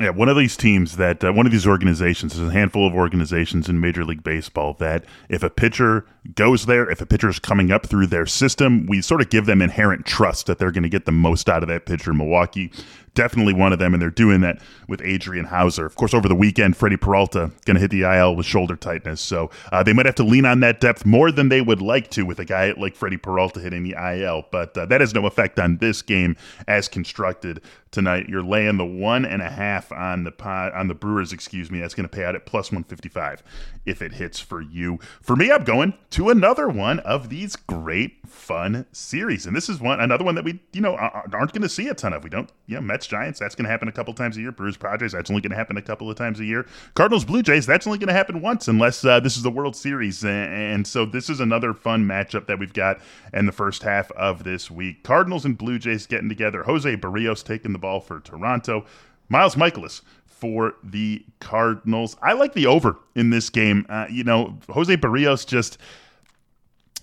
Yeah, 0.00 0.10
one 0.10 0.28
of 0.28 0.36
these 0.36 0.56
teams 0.56 0.96
that 0.96 1.24
uh, 1.24 1.32
one 1.32 1.44
of 1.44 1.50
these 1.50 1.66
organizations 1.66 2.36
is 2.38 2.48
a 2.48 2.52
handful 2.52 2.86
of 2.86 2.94
organizations 2.94 3.68
in 3.68 3.80
Major 3.80 4.04
League 4.04 4.22
Baseball 4.22 4.74
that 4.74 5.04
if 5.28 5.42
a 5.42 5.50
pitcher 5.50 6.06
goes 6.36 6.66
there, 6.66 6.88
if 6.88 7.00
a 7.00 7.06
pitcher 7.06 7.28
is 7.28 7.40
coming 7.40 7.72
up 7.72 7.84
through 7.84 8.06
their 8.06 8.24
system, 8.24 8.86
we 8.86 9.02
sort 9.02 9.20
of 9.20 9.28
give 9.28 9.46
them 9.46 9.60
inherent 9.60 10.06
trust 10.06 10.46
that 10.46 10.58
they're 10.58 10.70
going 10.70 10.84
to 10.84 10.88
get 10.88 11.04
the 11.04 11.10
most 11.10 11.48
out 11.48 11.64
of 11.64 11.68
that 11.68 11.84
pitcher. 11.84 12.14
Milwaukee 12.14 12.70
definitely 13.18 13.52
one 13.52 13.72
of 13.72 13.80
them, 13.80 13.94
and 13.94 14.00
they're 14.00 14.10
doing 14.10 14.42
that 14.42 14.60
with 14.86 15.02
Adrian 15.02 15.46
Houser. 15.46 15.84
Of 15.84 15.96
course, 15.96 16.14
over 16.14 16.28
the 16.28 16.36
weekend, 16.36 16.76
Freddy 16.76 16.96
Peralta 16.96 17.50
going 17.64 17.74
to 17.74 17.80
hit 17.80 17.90
the 17.90 18.02
IL 18.02 18.36
with 18.36 18.46
shoulder 18.46 18.76
tightness, 18.76 19.20
so 19.20 19.50
uh, 19.72 19.82
they 19.82 19.92
might 19.92 20.06
have 20.06 20.14
to 20.14 20.22
lean 20.22 20.46
on 20.46 20.60
that 20.60 20.80
depth 20.80 21.04
more 21.04 21.32
than 21.32 21.48
they 21.48 21.60
would 21.60 21.82
like 21.82 22.10
to 22.10 22.22
with 22.22 22.38
a 22.38 22.44
guy 22.44 22.72
like 22.76 22.94
Freddy 22.94 23.16
Peralta 23.16 23.58
hitting 23.58 23.82
the 23.82 23.96
IL. 23.98 24.44
But 24.52 24.78
uh, 24.78 24.86
that 24.86 25.00
has 25.00 25.14
no 25.14 25.26
effect 25.26 25.58
on 25.58 25.78
this 25.78 26.00
game 26.00 26.36
as 26.68 26.86
constructed 26.86 27.60
tonight. 27.90 28.28
You're 28.28 28.42
laying 28.42 28.76
the 28.76 28.86
one 28.86 29.24
and 29.24 29.42
a 29.42 29.50
half 29.50 29.90
on 29.90 30.22
the 30.22 30.30
pot, 30.30 30.72
on 30.74 30.86
the 30.86 30.94
Brewers, 30.94 31.32
excuse 31.32 31.72
me. 31.72 31.80
That's 31.80 31.94
going 31.94 32.08
to 32.08 32.14
pay 32.14 32.24
out 32.24 32.36
at 32.36 32.46
plus 32.46 32.70
155 32.70 33.42
if 33.84 34.00
it 34.00 34.12
hits 34.12 34.38
for 34.38 34.60
you. 34.60 34.98
For 35.20 35.34
me, 35.34 35.50
I'm 35.50 35.64
going 35.64 35.94
to 36.10 36.28
another 36.28 36.68
one 36.68 37.00
of 37.00 37.30
these 37.30 37.56
great 37.56 38.28
fun 38.28 38.86
series, 38.92 39.44
and 39.44 39.56
this 39.56 39.68
is 39.68 39.80
one 39.80 40.00
another 40.00 40.24
one 40.24 40.36
that 40.36 40.44
we 40.44 40.60
you 40.72 40.80
know 40.80 40.94
aren't 40.94 41.52
going 41.52 41.62
to 41.62 41.68
see 41.68 41.88
a 41.88 41.94
ton 41.94 42.12
of. 42.12 42.22
We 42.22 42.30
don't, 42.30 42.50
you 42.66 42.76
know, 42.76 42.82
Mets 42.82 43.07
Giants, 43.08 43.40
that's 43.40 43.54
going 43.54 43.64
to 43.64 43.70
happen 43.70 43.88
a 43.88 43.92
couple 43.92 44.14
times 44.14 44.36
a 44.36 44.40
year. 44.40 44.52
Brewers 44.52 44.76
Padres, 44.76 45.12
that's 45.12 45.30
only 45.30 45.42
going 45.42 45.50
to 45.50 45.56
happen 45.56 45.76
a 45.76 45.82
couple 45.82 46.10
of 46.10 46.16
times 46.16 46.38
a 46.38 46.44
year. 46.44 46.66
Cardinals 46.94 47.24
Blue 47.24 47.42
Jays, 47.42 47.66
that's 47.66 47.86
only 47.86 47.98
going 47.98 48.08
to 48.08 48.14
happen 48.14 48.40
once 48.40 48.68
unless 48.68 49.04
uh, 49.04 49.18
this 49.18 49.36
is 49.36 49.42
the 49.42 49.50
World 49.50 49.74
Series. 49.74 50.24
And 50.24 50.86
so 50.86 51.04
this 51.04 51.28
is 51.28 51.40
another 51.40 51.74
fun 51.74 52.04
matchup 52.04 52.46
that 52.46 52.58
we've 52.58 52.72
got 52.72 53.00
in 53.32 53.46
the 53.46 53.52
first 53.52 53.82
half 53.82 54.10
of 54.12 54.44
this 54.44 54.70
week. 54.70 55.02
Cardinals 55.02 55.44
and 55.44 55.58
Blue 55.58 55.78
Jays 55.78 56.06
getting 56.06 56.28
together. 56.28 56.62
Jose 56.62 56.96
Berrios 56.96 57.42
taking 57.42 57.72
the 57.72 57.78
ball 57.78 58.00
for 58.00 58.20
Toronto. 58.20 58.84
Miles 59.28 59.56
Mikolas 59.56 60.02
for 60.26 60.74
the 60.84 61.24
Cardinals. 61.40 62.16
I 62.22 62.34
like 62.34 62.54
the 62.54 62.66
over 62.66 62.96
in 63.14 63.30
this 63.30 63.50
game. 63.50 63.86
Uh, 63.88 64.06
you 64.08 64.22
know, 64.22 64.56
Jose 64.70 64.96
Berrios 64.96 65.44
just 65.46 65.78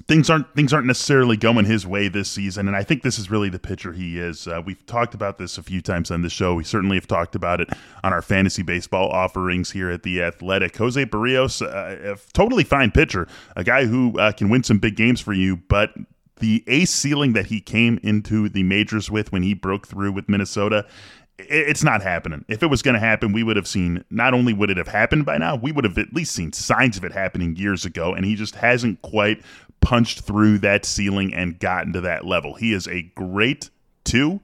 things 0.07 0.29
aren't 0.29 0.53
things 0.55 0.73
aren't 0.73 0.87
necessarily 0.87 1.37
going 1.37 1.65
his 1.65 1.85
way 1.87 2.07
this 2.07 2.29
season, 2.29 2.67
and 2.67 2.75
I 2.75 2.83
think 2.83 3.01
this 3.01 3.17
is 3.17 3.31
really 3.31 3.49
the 3.49 3.59
pitcher 3.59 3.93
he 3.93 4.19
is. 4.19 4.47
Uh, 4.47 4.61
we've 4.65 4.85
talked 4.85 5.13
about 5.13 5.37
this 5.37 5.57
a 5.57 5.63
few 5.63 5.81
times 5.81 6.11
on 6.11 6.21
the 6.21 6.29
show. 6.29 6.55
We 6.55 6.63
certainly 6.63 6.97
have 6.97 7.07
talked 7.07 7.35
about 7.35 7.61
it 7.61 7.69
on 8.03 8.13
our 8.13 8.21
fantasy 8.21 8.61
baseball 8.61 9.09
offerings 9.09 9.71
here 9.71 9.89
at 9.89 10.03
the 10.03 10.21
Athletic. 10.21 10.75
Jose 10.77 11.05
Berrios, 11.05 11.61
uh, 11.61 12.13
a 12.13 12.17
totally 12.33 12.63
fine 12.63 12.91
pitcher, 12.91 13.27
a 13.55 13.63
guy 13.63 13.85
who 13.85 14.19
uh, 14.19 14.31
can 14.31 14.49
win 14.49 14.63
some 14.63 14.79
big 14.79 14.95
games 14.95 15.21
for 15.21 15.33
you, 15.33 15.57
but 15.57 15.93
the 16.39 16.63
ace 16.67 16.91
ceiling 16.91 17.33
that 17.33 17.47
he 17.47 17.61
came 17.61 17.99
into 18.03 18.49
the 18.49 18.63
majors 18.63 19.09
with 19.09 19.31
when 19.31 19.43
he 19.43 19.53
broke 19.53 19.87
through 19.87 20.11
with 20.11 20.27
Minnesota 20.27 20.85
it's 21.38 21.84
not 21.84 22.01
happening. 22.01 22.46
If 22.48 22.63
it 22.63 22.68
was 22.68 22.82
going 22.82 22.94
to 22.94 23.00
happen, 23.00 23.34
we 23.34 23.44
would 23.44 23.56
have 23.56 23.68
seen 23.68 24.04
not 24.10 24.34
only 24.34 24.54
would 24.54 24.70
it 24.70 24.77
have 24.77 24.88
happened 24.88 25.25
by 25.25 25.38
now, 25.38 25.56
we 25.56 25.72
would 25.72 25.84
have 25.84 25.98
at 25.98 26.13
least 26.13 26.34
seen 26.34 26.54
signs 26.54 26.98
of 26.98 27.04
it 27.04 27.12
happening 27.12 27.56
years 27.56 27.86
ago. 27.86 28.13
And 28.13 28.25
he 28.25 28.36
just 28.36 28.56
hasn't 28.56 29.01
quite 29.01 29.42
punched 29.82 30.22
through 30.22 30.60
that 30.60 30.86
ceiling 30.86 31.34
and 31.34 31.60
gotten 31.60 31.94
to 31.94 32.01
that 32.01 32.25
level. 32.25 32.56
He 32.56 32.74
is 32.74 32.88
a 32.88 33.04
great 33.15 33.70
two, 34.04 34.42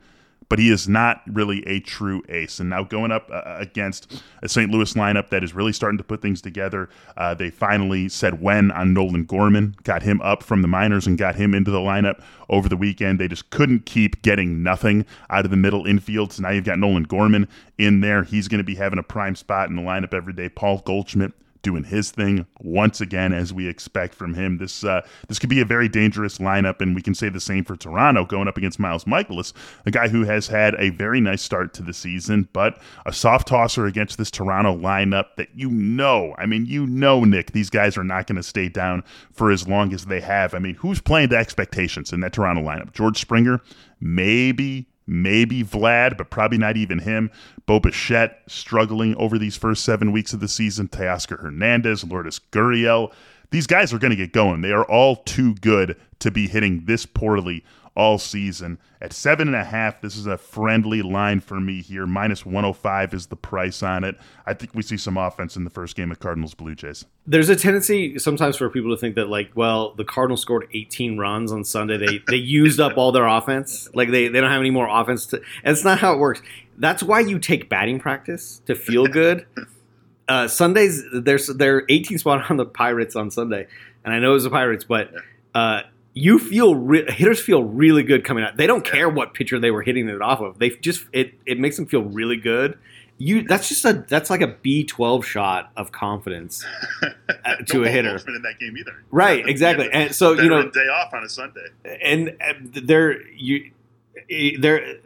but 0.51 0.59
he 0.59 0.69
is 0.69 0.85
not 0.85 1.21
really 1.27 1.65
a 1.65 1.79
true 1.79 2.21
ace. 2.27 2.59
And 2.59 2.71
now 2.71 2.83
going 2.83 3.09
up 3.09 3.29
uh, 3.31 3.55
against 3.57 4.21
a 4.43 4.49
St. 4.49 4.69
Louis 4.69 4.93
lineup 4.95 5.29
that 5.29 5.45
is 5.45 5.53
really 5.53 5.71
starting 5.71 5.97
to 5.97 6.03
put 6.03 6.21
things 6.21 6.41
together, 6.41 6.89
uh, 7.15 7.33
they 7.33 7.49
finally 7.49 8.09
said 8.09 8.41
when 8.41 8.69
on 8.71 8.93
Nolan 8.93 9.23
Gorman, 9.23 9.77
got 9.83 10.03
him 10.03 10.19
up 10.19 10.43
from 10.43 10.61
the 10.61 10.67
minors 10.67 11.07
and 11.07 11.17
got 11.17 11.35
him 11.35 11.53
into 11.53 11.71
the 11.71 11.79
lineup 11.79 12.21
over 12.49 12.67
the 12.67 12.75
weekend. 12.75 13.17
They 13.17 13.29
just 13.29 13.49
couldn't 13.49 13.85
keep 13.85 14.21
getting 14.23 14.61
nothing 14.61 15.05
out 15.29 15.45
of 15.45 15.51
the 15.51 15.57
middle 15.57 15.85
infield. 15.85 16.33
So 16.33 16.43
now 16.43 16.49
you've 16.49 16.65
got 16.65 16.79
Nolan 16.79 17.03
Gorman 17.03 17.47
in 17.77 18.01
there. 18.01 18.23
He's 18.23 18.49
going 18.49 18.59
to 18.59 18.65
be 18.65 18.75
having 18.75 18.99
a 18.99 19.03
prime 19.03 19.37
spot 19.37 19.69
in 19.69 19.77
the 19.77 19.81
lineup 19.81 20.13
every 20.13 20.33
day. 20.33 20.49
Paul 20.49 20.79
Goldschmidt 20.79 21.31
doing 21.61 21.83
his 21.83 22.11
thing 22.11 22.45
once 22.59 23.01
again, 23.01 23.33
as 23.33 23.53
we 23.53 23.67
expect 23.67 24.15
from 24.15 24.33
him. 24.33 24.57
This 24.57 24.83
uh, 24.83 25.01
this 25.27 25.39
could 25.39 25.49
be 25.49 25.61
a 25.61 25.65
very 25.65 25.87
dangerous 25.87 26.37
lineup, 26.37 26.81
and 26.81 26.95
we 26.95 27.01
can 27.01 27.15
say 27.15 27.29
the 27.29 27.39
same 27.39 27.63
for 27.63 27.75
Toronto 27.75 28.25
going 28.25 28.47
up 28.47 28.57
against 28.57 28.79
Miles 28.79 29.05
Mikolas, 29.05 29.53
a 29.85 29.91
guy 29.91 30.07
who 30.07 30.23
has 30.23 30.47
had 30.47 30.75
a 30.79 30.89
very 30.89 31.21
nice 31.21 31.41
start 31.41 31.73
to 31.75 31.83
the 31.83 31.93
season, 31.93 32.47
but 32.53 32.81
a 33.05 33.13
soft 33.13 33.47
tosser 33.47 33.85
against 33.85 34.17
this 34.17 34.31
Toronto 34.31 34.75
lineup 34.75 35.35
that 35.37 35.49
you 35.55 35.69
know, 35.69 36.35
I 36.37 36.45
mean, 36.45 36.65
you 36.65 36.87
know, 36.87 37.23
Nick, 37.23 37.51
these 37.51 37.69
guys 37.69 37.97
are 37.97 38.03
not 38.03 38.27
going 38.27 38.37
to 38.37 38.43
stay 38.43 38.69
down 38.69 39.03
for 39.31 39.51
as 39.51 39.67
long 39.67 39.93
as 39.93 40.05
they 40.05 40.21
have. 40.21 40.53
I 40.53 40.59
mean, 40.59 40.75
who's 40.75 41.01
playing 41.01 41.29
to 41.29 41.37
expectations 41.37 42.11
in 42.11 42.21
that 42.21 42.33
Toronto 42.33 42.61
lineup? 42.61 42.93
George 42.93 43.19
Springer, 43.19 43.61
maybe 43.99 44.87
maybe 45.11 45.63
Vlad, 45.63 46.17
but 46.17 46.29
probably 46.29 46.57
not 46.57 46.77
even 46.77 46.99
him. 46.99 47.29
Bo 47.65 47.79
Bichette 47.79 48.41
struggling 48.47 49.15
over 49.17 49.37
these 49.37 49.57
first 49.57 49.83
seven 49.83 50.11
weeks 50.11 50.33
of 50.33 50.39
the 50.39 50.47
season. 50.47 50.87
Teoscar 50.87 51.39
Hernandez, 51.39 52.03
Lourdes 52.03 52.39
Gurriel. 52.51 53.11
These 53.51 53.67
guys 53.67 53.91
are 53.93 53.99
going 53.99 54.11
to 54.11 54.17
get 54.17 54.31
going. 54.31 54.61
They 54.61 54.71
are 54.71 54.85
all 54.85 55.17
too 55.17 55.55
good 55.55 55.97
to 56.19 56.31
be 56.31 56.47
hitting 56.47 56.85
this 56.85 57.05
poorly 57.05 57.65
all 57.95 58.17
season. 58.17 58.77
At 59.01 59.13
seven 59.13 59.47
and 59.47 59.55
a 59.55 59.63
half, 59.63 60.01
this 60.01 60.15
is 60.15 60.27
a 60.27 60.37
friendly 60.37 61.01
line 61.01 61.39
for 61.39 61.59
me 61.59 61.81
here. 61.81 62.05
Minus 62.05 62.45
105 62.45 63.13
is 63.13 63.27
the 63.27 63.35
price 63.35 63.83
on 63.83 64.03
it. 64.03 64.17
I 64.45 64.53
think 64.53 64.73
we 64.73 64.81
see 64.81 64.97
some 64.97 65.17
offense 65.17 65.57
in 65.57 65.63
the 65.63 65.69
first 65.69 65.95
game 65.95 66.11
of 66.11 66.19
Cardinals 66.19 66.53
Blue 66.53 66.75
Jays. 66.75 67.05
There's 67.27 67.49
a 67.49 67.55
tendency 67.55 68.17
sometimes 68.19 68.57
for 68.57 68.69
people 68.69 68.91
to 68.91 68.97
think 68.97 69.15
that, 69.15 69.27
like, 69.27 69.51
well, 69.55 69.93
the 69.95 70.05
Cardinals 70.05 70.41
scored 70.41 70.67
18 70.73 71.17
runs 71.17 71.51
on 71.51 71.63
Sunday. 71.63 71.97
They 71.97 72.21
they 72.27 72.37
used 72.37 72.79
up 72.79 72.97
all 72.97 73.11
their 73.11 73.27
offense. 73.27 73.89
Like, 73.93 74.11
they, 74.11 74.27
they 74.27 74.39
don't 74.39 74.51
have 74.51 74.61
any 74.61 74.71
more 74.71 74.87
offense. 74.87 75.25
To, 75.27 75.37
and 75.63 75.73
it's 75.73 75.83
not 75.83 75.99
how 75.99 76.13
it 76.13 76.19
works. 76.19 76.41
That's 76.77 77.03
why 77.03 77.19
you 77.19 77.39
take 77.39 77.69
batting 77.69 77.99
practice 77.99 78.61
to 78.67 78.75
feel 78.75 79.07
good. 79.07 79.45
Uh, 80.27 80.47
Sundays, 80.47 81.03
there's 81.11 81.47
they're 81.47 81.83
18 81.89 82.19
spot 82.19 82.49
on 82.49 82.57
the 82.57 82.65
Pirates 82.65 83.15
on 83.15 83.31
Sunday, 83.31 83.67
and 84.05 84.13
I 84.13 84.19
know 84.19 84.31
it 84.31 84.35
was 84.35 84.43
the 84.45 84.49
Pirates, 84.49 84.85
but 84.85 85.11
uh, 85.53 85.81
you 86.13 86.39
feel 86.39 86.75
re- 86.75 87.09
hitters 87.11 87.39
feel 87.39 87.63
really 87.63 88.03
good 88.03 88.23
coming 88.23 88.43
out. 88.43 88.57
They 88.57 88.67
don't 88.67 88.83
care 88.83 89.09
what 89.09 89.33
pitcher 89.33 89.59
they 89.59 89.71
were 89.71 89.81
hitting 89.81 90.09
it 90.09 90.21
off 90.21 90.41
of. 90.41 90.59
They 90.59 90.69
just 90.69 91.05
it 91.13 91.33
it 91.45 91.59
makes 91.59 91.77
them 91.77 91.85
feel 91.85 92.03
really 92.03 92.37
good. 92.37 92.77
You 93.17 93.43
that's 93.43 93.69
just 93.69 93.85
a 93.85 94.05
that's 94.07 94.29
like 94.29 94.41
a 94.41 94.47
B 94.47 94.83
twelve 94.83 95.25
shot 95.25 95.71
of 95.77 95.91
confidence 95.91 96.65
uh, 97.45 97.55
to 97.67 97.83
a 97.83 97.89
hitter 97.89 98.19
in 98.27 98.41
that 98.41 98.59
game 98.59 98.75
either. 98.77 99.03
Right, 99.11 99.47
exactly. 99.47 99.89
And 99.91 100.13
so 100.13 100.33
you 100.33 100.49
know, 100.49 100.69
day 100.69 100.87
off 100.87 101.13
on 101.13 101.23
a 101.23 101.29
Sunday, 101.29 101.67
and 102.01 102.35
they're 102.73 103.21
you 103.29 103.71
eh, 104.29 104.57
they're 104.59 104.97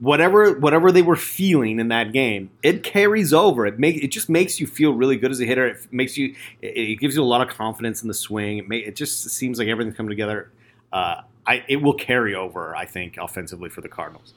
whatever 0.00 0.58
whatever 0.58 0.92
they 0.92 1.02
were 1.02 1.16
feeling 1.16 1.78
in 1.78 1.88
that 1.88 2.12
game, 2.12 2.50
it 2.62 2.82
carries 2.82 3.32
over. 3.32 3.66
It 3.66 3.78
make 3.78 3.96
it 3.96 4.08
just 4.08 4.28
makes 4.28 4.60
you 4.60 4.66
feel 4.66 4.92
really 4.92 5.16
good 5.16 5.30
as 5.30 5.40
a 5.40 5.44
hitter. 5.44 5.66
It 5.66 5.92
makes 5.92 6.16
you 6.16 6.34
it, 6.60 6.76
it 6.76 6.96
gives 7.00 7.16
you 7.16 7.22
a 7.22 7.24
lot 7.24 7.40
of 7.40 7.48
confidence 7.54 8.02
in 8.02 8.08
the 8.08 8.14
swing. 8.14 8.58
It 8.58 8.68
may, 8.68 8.78
it 8.78 8.96
just 8.96 9.30
seems 9.30 9.58
like 9.58 9.68
everything's 9.68 9.96
coming 9.96 10.10
together. 10.10 10.50
Uh, 10.92 11.22
I 11.46 11.64
it 11.68 11.76
will 11.76 11.94
carry 11.94 12.34
over. 12.34 12.76
I 12.76 12.84
think 12.86 13.16
offensively 13.16 13.70
for 13.70 13.80
the 13.80 13.88
Cardinals. 13.88 14.34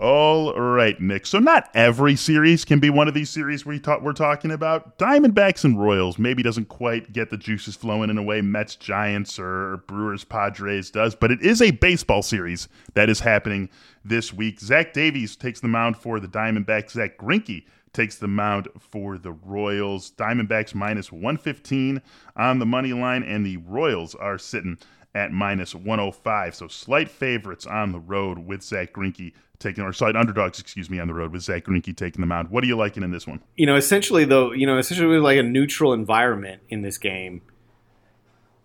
All 0.00 0.58
right, 0.58 0.98
Nick. 0.98 1.26
So 1.26 1.38
not 1.38 1.68
every 1.74 2.16
series 2.16 2.64
can 2.64 2.80
be 2.80 2.88
one 2.88 3.06
of 3.06 3.12
these 3.12 3.28
series 3.28 3.66
we 3.66 3.78
ta- 3.78 3.98
we're 4.00 4.14
talking 4.14 4.50
about. 4.50 4.96
Diamondbacks 4.98 5.62
and 5.62 5.78
Royals 5.78 6.18
maybe 6.18 6.42
doesn't 6.42 6.70
quite 6.70 7.12
get 7.12 7.28
the 7.28 7.36
juices 7.36 7.76
flowing 7.76 8.08
in 8.08 8.16
a 8.16 8.22
way 8.22 8.40
Mets 8.40 8.76
Giants 8.76 9.38
or 9.38 9.84
Brewers 9.86 10.24
Padres 10.24 10.90
does, 10.90 11.14
but 11.14 11.30
it 11.30 11.42
is 11.42 11.60
a 11.60 11.72
baseball 11.72 12.22
series 12.22 12.66
that 12.94 13.10
is 13.10 13.20
happening 13.20 13.68
this 14.02 14.32
week. 14.32 14.58
Zach 14.58 14.94
Davies 14.94 15.36
takes 15.36 15.60
the 15.60 15.68
mound 15.68 15.98
for 15.98 16.18
the 16.18 16.28
Diamondbacks. 16.28 16.92
Zack 16.92 17.18
Greinke 17.18 17.64
takes 17.92 18.16
the 18.16 18.28
mound 18.28 18.68
for 18.78 19.18
the 19.18 19.32
Royals. 19.32 20.12
Diamondbacks 20.12 20.74
minus 20.74 21.12
115 21.12 22.00
on 22.36 22.58
the 22.58 22.64
money 22.64 22.94
line, 22.94 23.22
and 23.22 23.44
the 23.44 23.58
Royals 23.58 24.14
are 24.14 24.38
sitting 24.38 24.78
at 25.14 25.32
minus 25.32 25.74
105. 25.74 26.54
So 26.54 26.68
slight 26.68 27.10
favorites 27.10 27.66
on 27.66 27.92
the 27.92 27.98
road 27.98 28.38
with 28.38 28.62
Zack 28.62 28.92
Greinke 28.92 29.32
taking, 29.58 29.84
or 29.84 29.92
slight 29.92 30.16
underdogs, 30.16 30.58
excuse 30.58 30.88
me, 30.88 30.98
on 30.98 31.08
the 31.08 31.14
road 31.14 31.32
with 31.32 31.42
Zack 31.42 31.64
Greinke 31.64 31.96
taking 31.96 32.20
them 32.20 32.32
out. 32.32 32.50
What 32.50 32.64
are 32.64 32.66
you 32.66 32.76
liking 32.76 33.02
in 33.02 33.10
this 33.10 33.26
one? 33.26 33.40
You 33.56 33.66
know, 33.66 33.76
essentially 33.76 34.24
though, 34.24 34.52
you 34.52 34.66
know, 34.66 34.78
essentially 34.78 35.18
like 35.18 35.38
a 35.38 35.42
neutral 35.42 35.92
environment 35.92 36.62
in 36.68 36.82
this 36.82 36.98
game. 36.98 37.42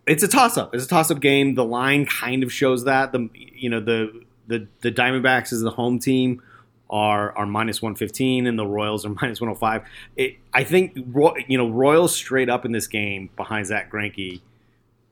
It's 0.07 0.21
a 0.21 0.27
toss 0.27 0.55
up. 0.57 0.75
It's 0.75 0.85
a 0.85 0.87
toss 0.87 1.09
up 1.09 1.19
game. 1.19 1.55
The 1.55 1.65
line 1.65 2.05
kind 2.05 2.43
of 2.43 2.53
shows 2.53 2.85
that. 2.85 3.11
The 3.11 3.29
you 3.33 3.69
know 3.69 3.79
the 3.79 4.23
the 4.47 4.67
the 4.81 4.91
Diamondbacks 4.91 5.51
as 5.51 5.61
the 5.61 5.71
home 5.71 5.99
team 5.99 6.43
are 6.89 7.35
are 7.35 7.45
minus 7.45 7.81
115 7.81 8.45
and 8.47 8.59
the 8.59 8.65
Royals 8.67 9.05
are 9.05 9.09
minus 9.21 9.41
105. 9.41 9.83
It, 10.15 10.37
I 10.53 10.63
think 10.63 10.95
you 10.95 11.57
know 11.57 11.69
Royals 11.69 12.15
straight 12.15 12.49
up 12.49 12.65
in 12.65 12.71
this 12.71 12.87
game 12.87 13.29
behind 13.35 13.67
Zack 13.67 13.91
Greinke. 13.91 14.41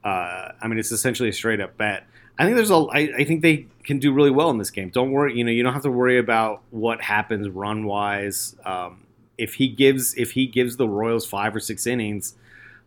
Uh, 0.04 0.52
I 0.62 0.68
mean, 0.68 0.80
it's 0.80 0.92
essentially 0.92 1.30
a 1.30 1.34
straight 1.34 1.62
up 1.62 1.78
bet. 1.78 2.06
I 2.38 2.46
think 2.46 2.56
there's 2.56 2.72
a. 2.72 2.76
I, 2.76 3.10
I 3.20 3.24
think 3.26 3.42
they 3.42 3.68
can 3.84 4.00
do 4.00 4.12
really 4.12 4.32
well 4.32 4.50
in 4.50 4.58
this 4.58 4.72
game. 4.72 4.90
Don't 4.90 5.12
worry. 5.12 5.38
You 5.38 5.44
know, 5.44 5.52
you 5.52 5.64
don't 5.64 5.74
have 5.74 5.84
to 5.84 5.92
worry 5.92 6.18
about 6.18 6.62
what 6.72 7.02
happens 7.02 7.48
run 7.48 7.86
wise. 7.86 8.56
Um, 8.66 9.06
if 9.38 9.56
he 9.56 9.68
gives 9.68 10.16
if 10.16 10.32
he 10.32 10.48
gives 10.48 10.78
the 10.78 10.88
Royals 10.88 11.26
five 11.26 11.56
or 11.56 11.60
six 11.60 11.86
innings, 11.86 12.36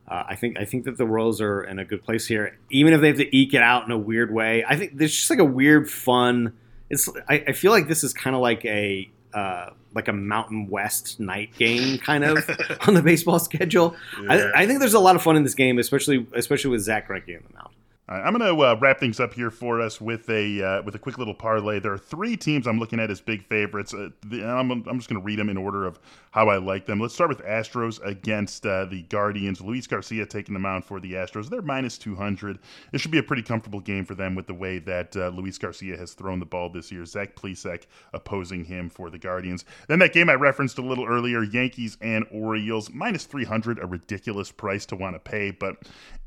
uh, 0.08 0.24
I 0.28 0.34
think 0.34 0.58
I 0.58 0.64
think 0.64 0.84
that 0.84 0.98
the 0.98 1.06
Royals 1.06 1.40
are 1.40 1.62
in 1.62 1.78
a 1.78 1.84
good 1.84 2.02
place 2.02 2.26
here. 2.26 2.58
Even 2.70 2.92
if 2.92 3.00
they 3.00 3.08
have 3.08 3.18
to 3.18 3.36
eke 3.36 3.54
it 3.54 3.62
out 3.62 3.84
in 3.84 3.92
a 3.92 3.98
weird 3.98 4.32
way, 4.32 4.64
I 4.66 4.76
think 4.76 4.96
there's 4.96 5.14
just 5.14 5.30
like 5.30 5.38
a 5.38 5.44
weird 5.44 5.88
fun. 5.88 6.52
It's 6.90 7.08
I, 7.28 7.44
I 7.48 7.52
feel 7.52 7.70
like 7.70 7.88
this 7.88 8.02
is 8.02 8.12
kind 8.12 8.34
of 8.34 8.42
like 8.42 8.64
a 8.64 9.08
uh, 9.32 9.70
like 9.96 10.06
a 10.06 10.12
Mountain 10.12 10.68
West 10.68 11.18
night 11.18 11.50
game 11.58 11.98
kind 12.04 12.22
of 12.22 12.48
on 12.86 12.94
the 12.94 13.02
baseball 13.02 13.40
schedule. 13.40 13.96
Yeah. 14.22 14.52
I, 14.54 14.62
I, 14.62 14.66
think 14.66 14.78
there's 14.78 14.94
a 14.94 15.00
lot 15.00 15.16
of 15.16 15.22
fun 15.22 15.36
in 15.36 15.42
this 15.42 15.54
game, 15.54 15.78
especially 15.78 16.24
especially 16.34 16.70
with 16.70 16.82
Zack 16.82 17.08
Greinke 17.08 17.28
in 17.28 17.42
the 17.48 17.54
mound. 17.54 17.70
I'm 18.08 18.36
going 18.36 18.56
to 18.56 18.62
uh, 18.62 18.76
wrap 18.80 19.00
things 19.00 19.18
up 19.18 19.34
here 19.34 19.50
for 19.50 19.80
us 19.80 20.00
with 20.00 20.30
a 20.30 20.62
uh, 20.62 20.82
with 20.82 20.94
a 20.94 20.98
quick 20.98 21.18
little 21.18 21.34
parlay. 21.34 21.80
There 21.80 21.92
are 21.92 21.98
three 21.98 22.36
teams 22.36 22.68
I'm 22.68 22.78
looking 22.78 23.00
at 23.00 23.10
as 23.10 23.20
big 23.20 23.42
favorites. 23.42 23.92
Uh, 23.92 24.10
the, 24.24 24.44
I'm, 24.44 24.70
I'm 24.70 24.96
just 24.98 25.08
going 25.08 25.20
to 25.20 25.24
read 25.24 25.40
them 25.40 25.48
in 25.48 25.56
order 25.56 25.84
of 25.84 25.98
how 26.30 26.48
I 26.48 26.58
like 26.58 26.86
them. 26.86 27.00
Let's 27.00 27.14
start 27.14 27.30
with 27.30 27.42
Astros 27.44 28.00
against 28.06 28.64
uh, 28.64 28.84
the 28.84 29.02
Guardians. 29.02 29.60
Luis 29.60 29.88
Garcia 29.88 30.24
taking 30.24 30.52
the 30.52 30.60
mound 30.60 30.84
for 30.84 31.00
the 31.00 31.14
Astros. 31.14 31.48
They're 31.50 31.62
minus 31.62 31.98
200. 31.98 32.60
It 32.92 33.00
should 33.00 33.10
be 33.10 33.18
a 33.18 33.24
pretty 33.24 33.42
comfortable 33.42 33.80
game 33.80 34.04
for 34.04 34.14
them 34.14 34.36
with 34.36 34.46
the 34.46 34.54
way 34.54 34.78
that 34.80 35.16
uh, 35.16 35.28
Luis 35.30 35.58
Garcia 35.58 35.96
has 35.96 36.12
thrown 36.12 36.38
the 36.38 36.46
ball 36.46 36.70
this 36.70 36.92
year. 36.92 37.04
Zach 37.06 37.34
Plesac 37.34 37.86
opposing 38.12 38.64
him 38.64 38.88
for 38.88 39.10
the 39.10 39.18
Guardians. 39.18 39.64
Then 39.88 39.98
that 39.98 40.12
game 40.12 40.30
I 40.30 40.34
referenced 40.34 40.78
a 40.78 40.82
little 40.82 41.06
earlier, 41.06 41.42
Yankees 41.42 41.96
and 42.00 42.24
Orioles, 42.30 42.88
minus 42.92 43.24
300, 43.24 43.80
a 43.82 43.86
ridiculous 43.86 44.52
price 44.52 44.86
to 44.86 44.96
want 44.96 45.16
to 45.16 45.20
pay, 45.20 45.50
but 45.50 45.78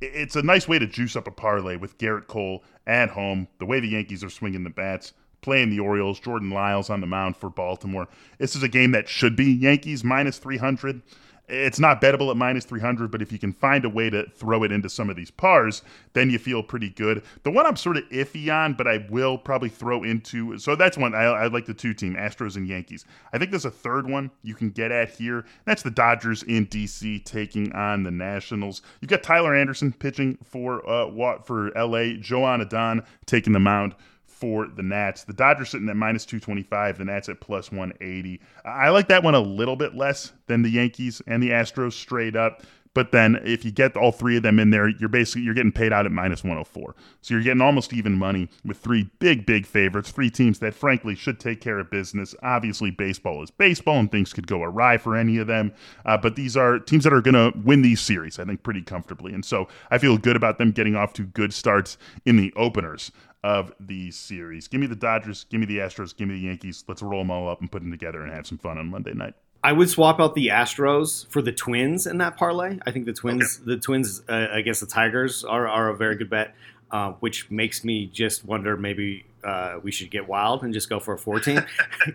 it's 0.02 0.36
a 0.36 0.42
nice 0.42 0.68
way 0.68 0.80
to 0.80 0.88
juice 0.88 1.16
up 1.16 1.28
a 1.28 1.32
parlay 1.32 1.69
with 1.78 1.98
Gerrit 1.98 2.28
Cole 2.28 2.64
at 2.88 3.10
home. 3.10 3.48
The 3.60 3.66
way 3.66 3.80
the 3.80 3.90
Yankees 3.90 4.24
are 4.24 4.30
swinging 4.30 4.64
the 4.64 4.70
bats, 4.70 5.14
playing 5.42 5.70
the 5.70 5.80
Orioles. 5.80 6.20
Jordan 6.20 6.50
Lyles 6.50 6.90
on 6.90 7.02
the 7.02 7.08
mound 7.08 7.38
for 7.38 7.50
Baltimore. 7.50 8.08
This 8.38 8.56
is 8.56 8.64
a 8.64 8.68
game 8.68 8.92
that 8.92 9.10
should 9.10 9.36
be 9.36 9.46
Yankees 9.46 10.04
minus 10.04 10.38
300. 10.38 11.02
It's 11.50 11.80
not 11.80 12.02
bettable 12.02 12.30
at 12.30 12.38
minus 12.38 12.66
300, 12.66 13.10
but 13.10 13.22
if 13.22 13.32
you 13.32 13.40
can 13.40 13.54
find 13.54 13.84
a 13.84 13.90
way 13.90 14.10
to 14.10 14.30
throw 14.30 14.64
it 14.64 14.72
into 14.72 14.90
some 14.90 15.10
of 15.10 15.16
these 15.16 15.32
pars, 15.32 15.82
then 16.14 16.30
you 16.30 16.38
feel 16.38 16.62
pretty 16.62 16.90
good. 16.90 17.24
The 17.44 17.52
one 17.52 17.66
I'm 17.66 17.76
sort 17.76 17.98
of 17.98 18.04
iffy 18.10 18.54
on, 18.54 18.74
but 18.74 18.88
I 18.88 19.06
will 19.10 19.38
probably 19.38 19.70
throw 19.70 20.04
into. 20.04 20.58
So 20.60 20.76
that's 20.76 20.98
one. 20.98 21.16
I, 21.16 21.24
I 21.24 21.48
like 21.48 21.66
the 21.66 21.74
two 21.74 21.94
team, 21.94 22.16
Astros 22.16 22.56
and 22.56 22.68
Yankees. 22.68 23.06
I 23.34 23.38
think 23.38 23.52
there's 23.52 23.66
a 23.66 23.72
third 23.72 24.08
one 24.08 24.32
you 24.44 24.54
can 24.54 24.70
get 24.70 24.92
at 24.92 25.10
here. 25.10 25.46
That's 25.66 25.84
the 25.84 25.92
Dodgers 25.92 26.44
in 26.44 26.68
DC 26.68 27.26
taking 27.26 27.74
on 27.74 28.04
the 28.04 28.12
Nationals. 28.12 28.82
You've 29.02 29.10
got 29.10 29.24
Tyler 29.24 29.56
Anderson 29.56 29.92
pitching 29.92 30.38
for 30.44 30.88
uh, 30.90 31.08
what 31.08 31.48
for 31.48 31.72
LA, 31.72 32.14
Joan 32.20 32.62
Adon 32.62 33.04
taking 33.26 33.54
the 33.54 33.60
mound 33.60 33.96
for 34.40 34.68
the 34.68 34.84
Nats. 34.84 35.26
The 35.26 35.34
Dodgers 35.34 35.70
sitting 35.70 35.90
at 35.90 35.98
minus 35.98 36.26
225, 36.26 36.98
the 36.98 37.06
Nats 37.06 37.28
at 37.30 37.42
plus 37.42 37.72
180. 37.72 38.40
I 38.64 38.90
like 38.90 39.10
that 39.10 39.24
one 39.24 39.36
a 39.36 39.40
little 39.40 39.76
bit 39.76 39.96
less 39.96 40.32
than 40.48 40.62
the 40.62 40.70
Yankees 40.70 41.22
and 41.28 41.44
the 41.44 41.50
Astros 41.50 41.94
straight 41.94 42.36
up. 42.36 42.64
But 42.96 43.12
then 43.12 43.40
if 43.44 43.64
you 43.64 43.72
get 43.72 43.96
all 43.96 44.12
three 44.12 44.38
of 44.38 44.44
them 44.44 44.60
in 44.60 44.72
there, 44.72 44.88
you're 44.88 45.10
basically 45.10 45.44
you're 45.44 45.54
getting 45.54 45.72
paid 45.72 45.94
out 45.94 46.06
at 46.06 46.12
minus 46.12 46.44
104. 46.44 46.96
So 47.22 47.34
you're 47.34 47.44
getting 47.44 47.62
almost 47.62 47.94
even 47.94 48.14
money 48.14 48.50
with 48.66 48.78
three 48.78 49.10
big 49.20 49.46
big 49.46 49.66
favorites, 49.66 50.12
three 50.12 50.30
teams 50.30 50.60
that 50.60 50.74
frankly 50.74 51.16
should 51.16 51.40
take 51.40 51.62
care 51.62 51.80
of 51.80 51.92
business. 51.92 52.34
Obviously, 52.42 52.90
baseball 52.90 53.44
is 53.44 53.52
baseball, 53.52 54.00
and 54.00 54.12
things 54.12 54.34
could 54.34 54.48
go 54.48 54.64
awry 54.64 54.98
for 54.98 55.16
any 55.16 55.38
of 55.38 55.48
them. 55.48 55.72
Uh, 56.06 56.18
but 56.18 56.36
these 56.36 56.58
are 56.58 56.80
teams 56.80 57.04
that 57.04 57.14
are 57.14 57.22
going 57.22 57.36
to 57.36 57.58
win 57.60 57.84
these 57.84 58.02
series, 58.02 58.40
I 58.40 58.46
think, 58.46 58.64
pretty 58.64 58.82
comfortably. 58.82 59.34
And 59.34 59.46
so 59.46 59.68
I 59.92 59.98
feel 60.00 60.18
good 60.18 60.36
about 60.36 60.58
them 60.58 60.72
getting 60.72 60.96
off 60.96 61.14
to 61.14 61.24
good 61.24 61.54
starts 61.54 61.98
in 62.26 62.38
the 62.38 62.52
openers 62.56 63.12
of 63.44 63.72
the 63.80 64.12
series. 64.12 64.68
Give 64.68 64.82
me 64.82 64.88
the 64.88 64.96
Dodgers, 64.96 65.46
give 65.46 65.60
me 65.60 65.66
the 65.66 65.78
Astros, 65.78 66.16
give 66.16 66.28
me 66.28 66.36
the 66.36 66.42
Yankees. 66.42 66.84
Let's 66.88 67.02
roll 67.02 67.22
them 67.22 67.32
all 67.32 67.48
up 67.50 67.62
and 67.62 67.72
put 67.72 67.82
them 67.82 67.92
together 67.92 68.22
and 68.22 68.34
have 68.34 68.48
some 68.48 68.58
fun 68.58 68.78
on 68.78 68.88
Monday 68.88 69.14
night. 69.14 69.36
I 69.64 69.74
would 69.74 69.90
swap 69.90 70.20
out 70.20 70.36
the 70.36 70.48
Astros 70.48 71.28
for 71.28 71.42
the 71.42 71.52
Twins 71.52 72.08
in 72.08 72.18
that 72.20 72.38
parlay. 72.38 72.80
I 72.86 72.92
think 72.92 73.06
the 73.06 73.14
Twins, 73.14 73.58
okay. 73.58 73.76
the 73.76 73.78
Twins 73.78 74.22
uh, 74.30 74.48
against 74.52 74.80
the 74.80 74.88
Tigers, 74.88 75.44
are, 75.44 75.68
are 75.68 75.90
a 75.90 75.96
very 75.96 76.16
good 76.16 76.30
bet. 76.30 76.56
Uh, 76.92 77.12
which 77.20 77.52
makes 77.52 77.84
me 77.84 78.08
just 78.08 78.44
wonder 78.44 78.76
maybe 78.76 79.24
uh, 79.44 79.76
we 79.84 79.92
should 79.92 80.10
get 80.10 80.28
wild 80.28 80.64
and 80.64 80.74
just 80.74 80.90
go 80.90 81.00
for 81.00 81.14
a 81.14 81.20
14 81.20 81.64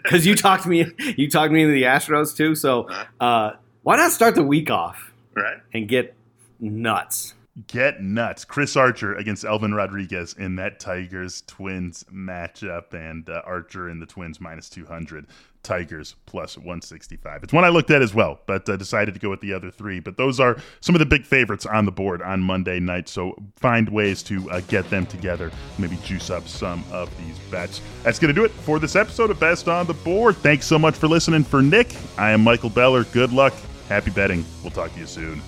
because 0.02 0.26
you 0.26 0.34
talked 0.34 0.66
me 0.66 0.84
you 1.16 1.30
talked 1.30 1.52
me 1.52 1.62
into 1.62 1.72
the 1.72 1.84
Astros 1.84 2.36
too. 2.36 2.56
So 2.56 2.88
uh, 3.20 3.52
why 3.84 3.96
not 3.96 4.10
start 4.10 4.34
the 4.34 4.42
week 4.42 4.70
off 4.70 5.12
right 5.36 5.58
and 5.72 5.86
get 5.86 6.16
nuts? 6.58 7.34
Get 7.66 8.02
nuts. 8.02 8.44
Chris 8.44 8.76
Archer 8.76 9.14
against 9.14 9.44
Elvin 9.44 9.74
Rodriguez 9.74 10.34
in 10.34 10.56
that 10.56 10.80
Tigers 10.80 11.42
Twins 11.46 12.04
matchup, 12.12 12.92
and 12.92 13.28
uh, 13.28 13.42
Archer 13.44 13.88
in 13.88 14.00
the 14.00 14.06
Twins 14.06 14.40
minus 14.40 14.68
200, 14.68 15.26
Tigers 15.62 16.16
plus 16.26 16.56
165. 16.56 17.44
It's 17.44 17.52
one 17.52 17.64
I 17.64 17.68
looked 17.68 17.90
at 17.90 18.02
as 18.02 18.12
well, 18.12 18.40
but 18.46 18.68
uh, 18.68 18.76
decided 18.76 19.14
to 19.14 19.20
go 19.20 19.30
with 19.30 19.40
the 19.40 19.52
other 19.52 19.70
three. 19.70 20.00
But 20.00 20.16
those 20.16 20.40
are 20.40 20.56
some 20.80 20.94
of 20.94 20.98
the 20.98 21.06
big 21.06 21.24
favorites 21.24 21.64
on 21.64 21.84
the 21.84 21.92
board 21.92 22.22
on 22.22 22.40
Monday 22.40 22.80
night, 22.80 23.08
so 23.08 23.34
find 23.56 23.88
ways 23.88 24.22
to 24.24 24.50
uh, 24.50 24.60
get 24.68 24.90
them 24.90 25.06
together, 25.06 25.52
maybe 25.78 25.96
juice 26.04 26.30
up 26.30 26.48
some 26.48 26.84
of 26.90 27.16
these 27.24 27.38
bets. 27.50 27.80
That's 28.02 28.18
going 28.18 28.34
to 28.34 28.40
do 28.40 28.44
it 28.44 28.50
for 28.50 28.78
this 28.78 28.96
episode 28.96 29.30
of 29.30 29.38
Best 29.38 29.68
on 29.68 29.86
the 29.86 29.94
Board. 29.94 30.36
Thanks 30.36 30.66
so 30.66 30.78
much 30.78 30.96
for 30.96 31.06
listening. 31.06 31.44
For 31.44 31.62
Nick, 31.62 31.94
I 32.18 32.32
am 32.32 32.42
Michael 32.42 32.70
Beller. 32.70 33.04
Good 33.04 33.32
luck. 33.32 33.54
Happy 33.88 34.10
betting. 34.10 34.44
We'll 34.62 34.70
talk 34.70 34.92
to 34.94 34.98
you 34.98 35.06
soon. 35.06 35.40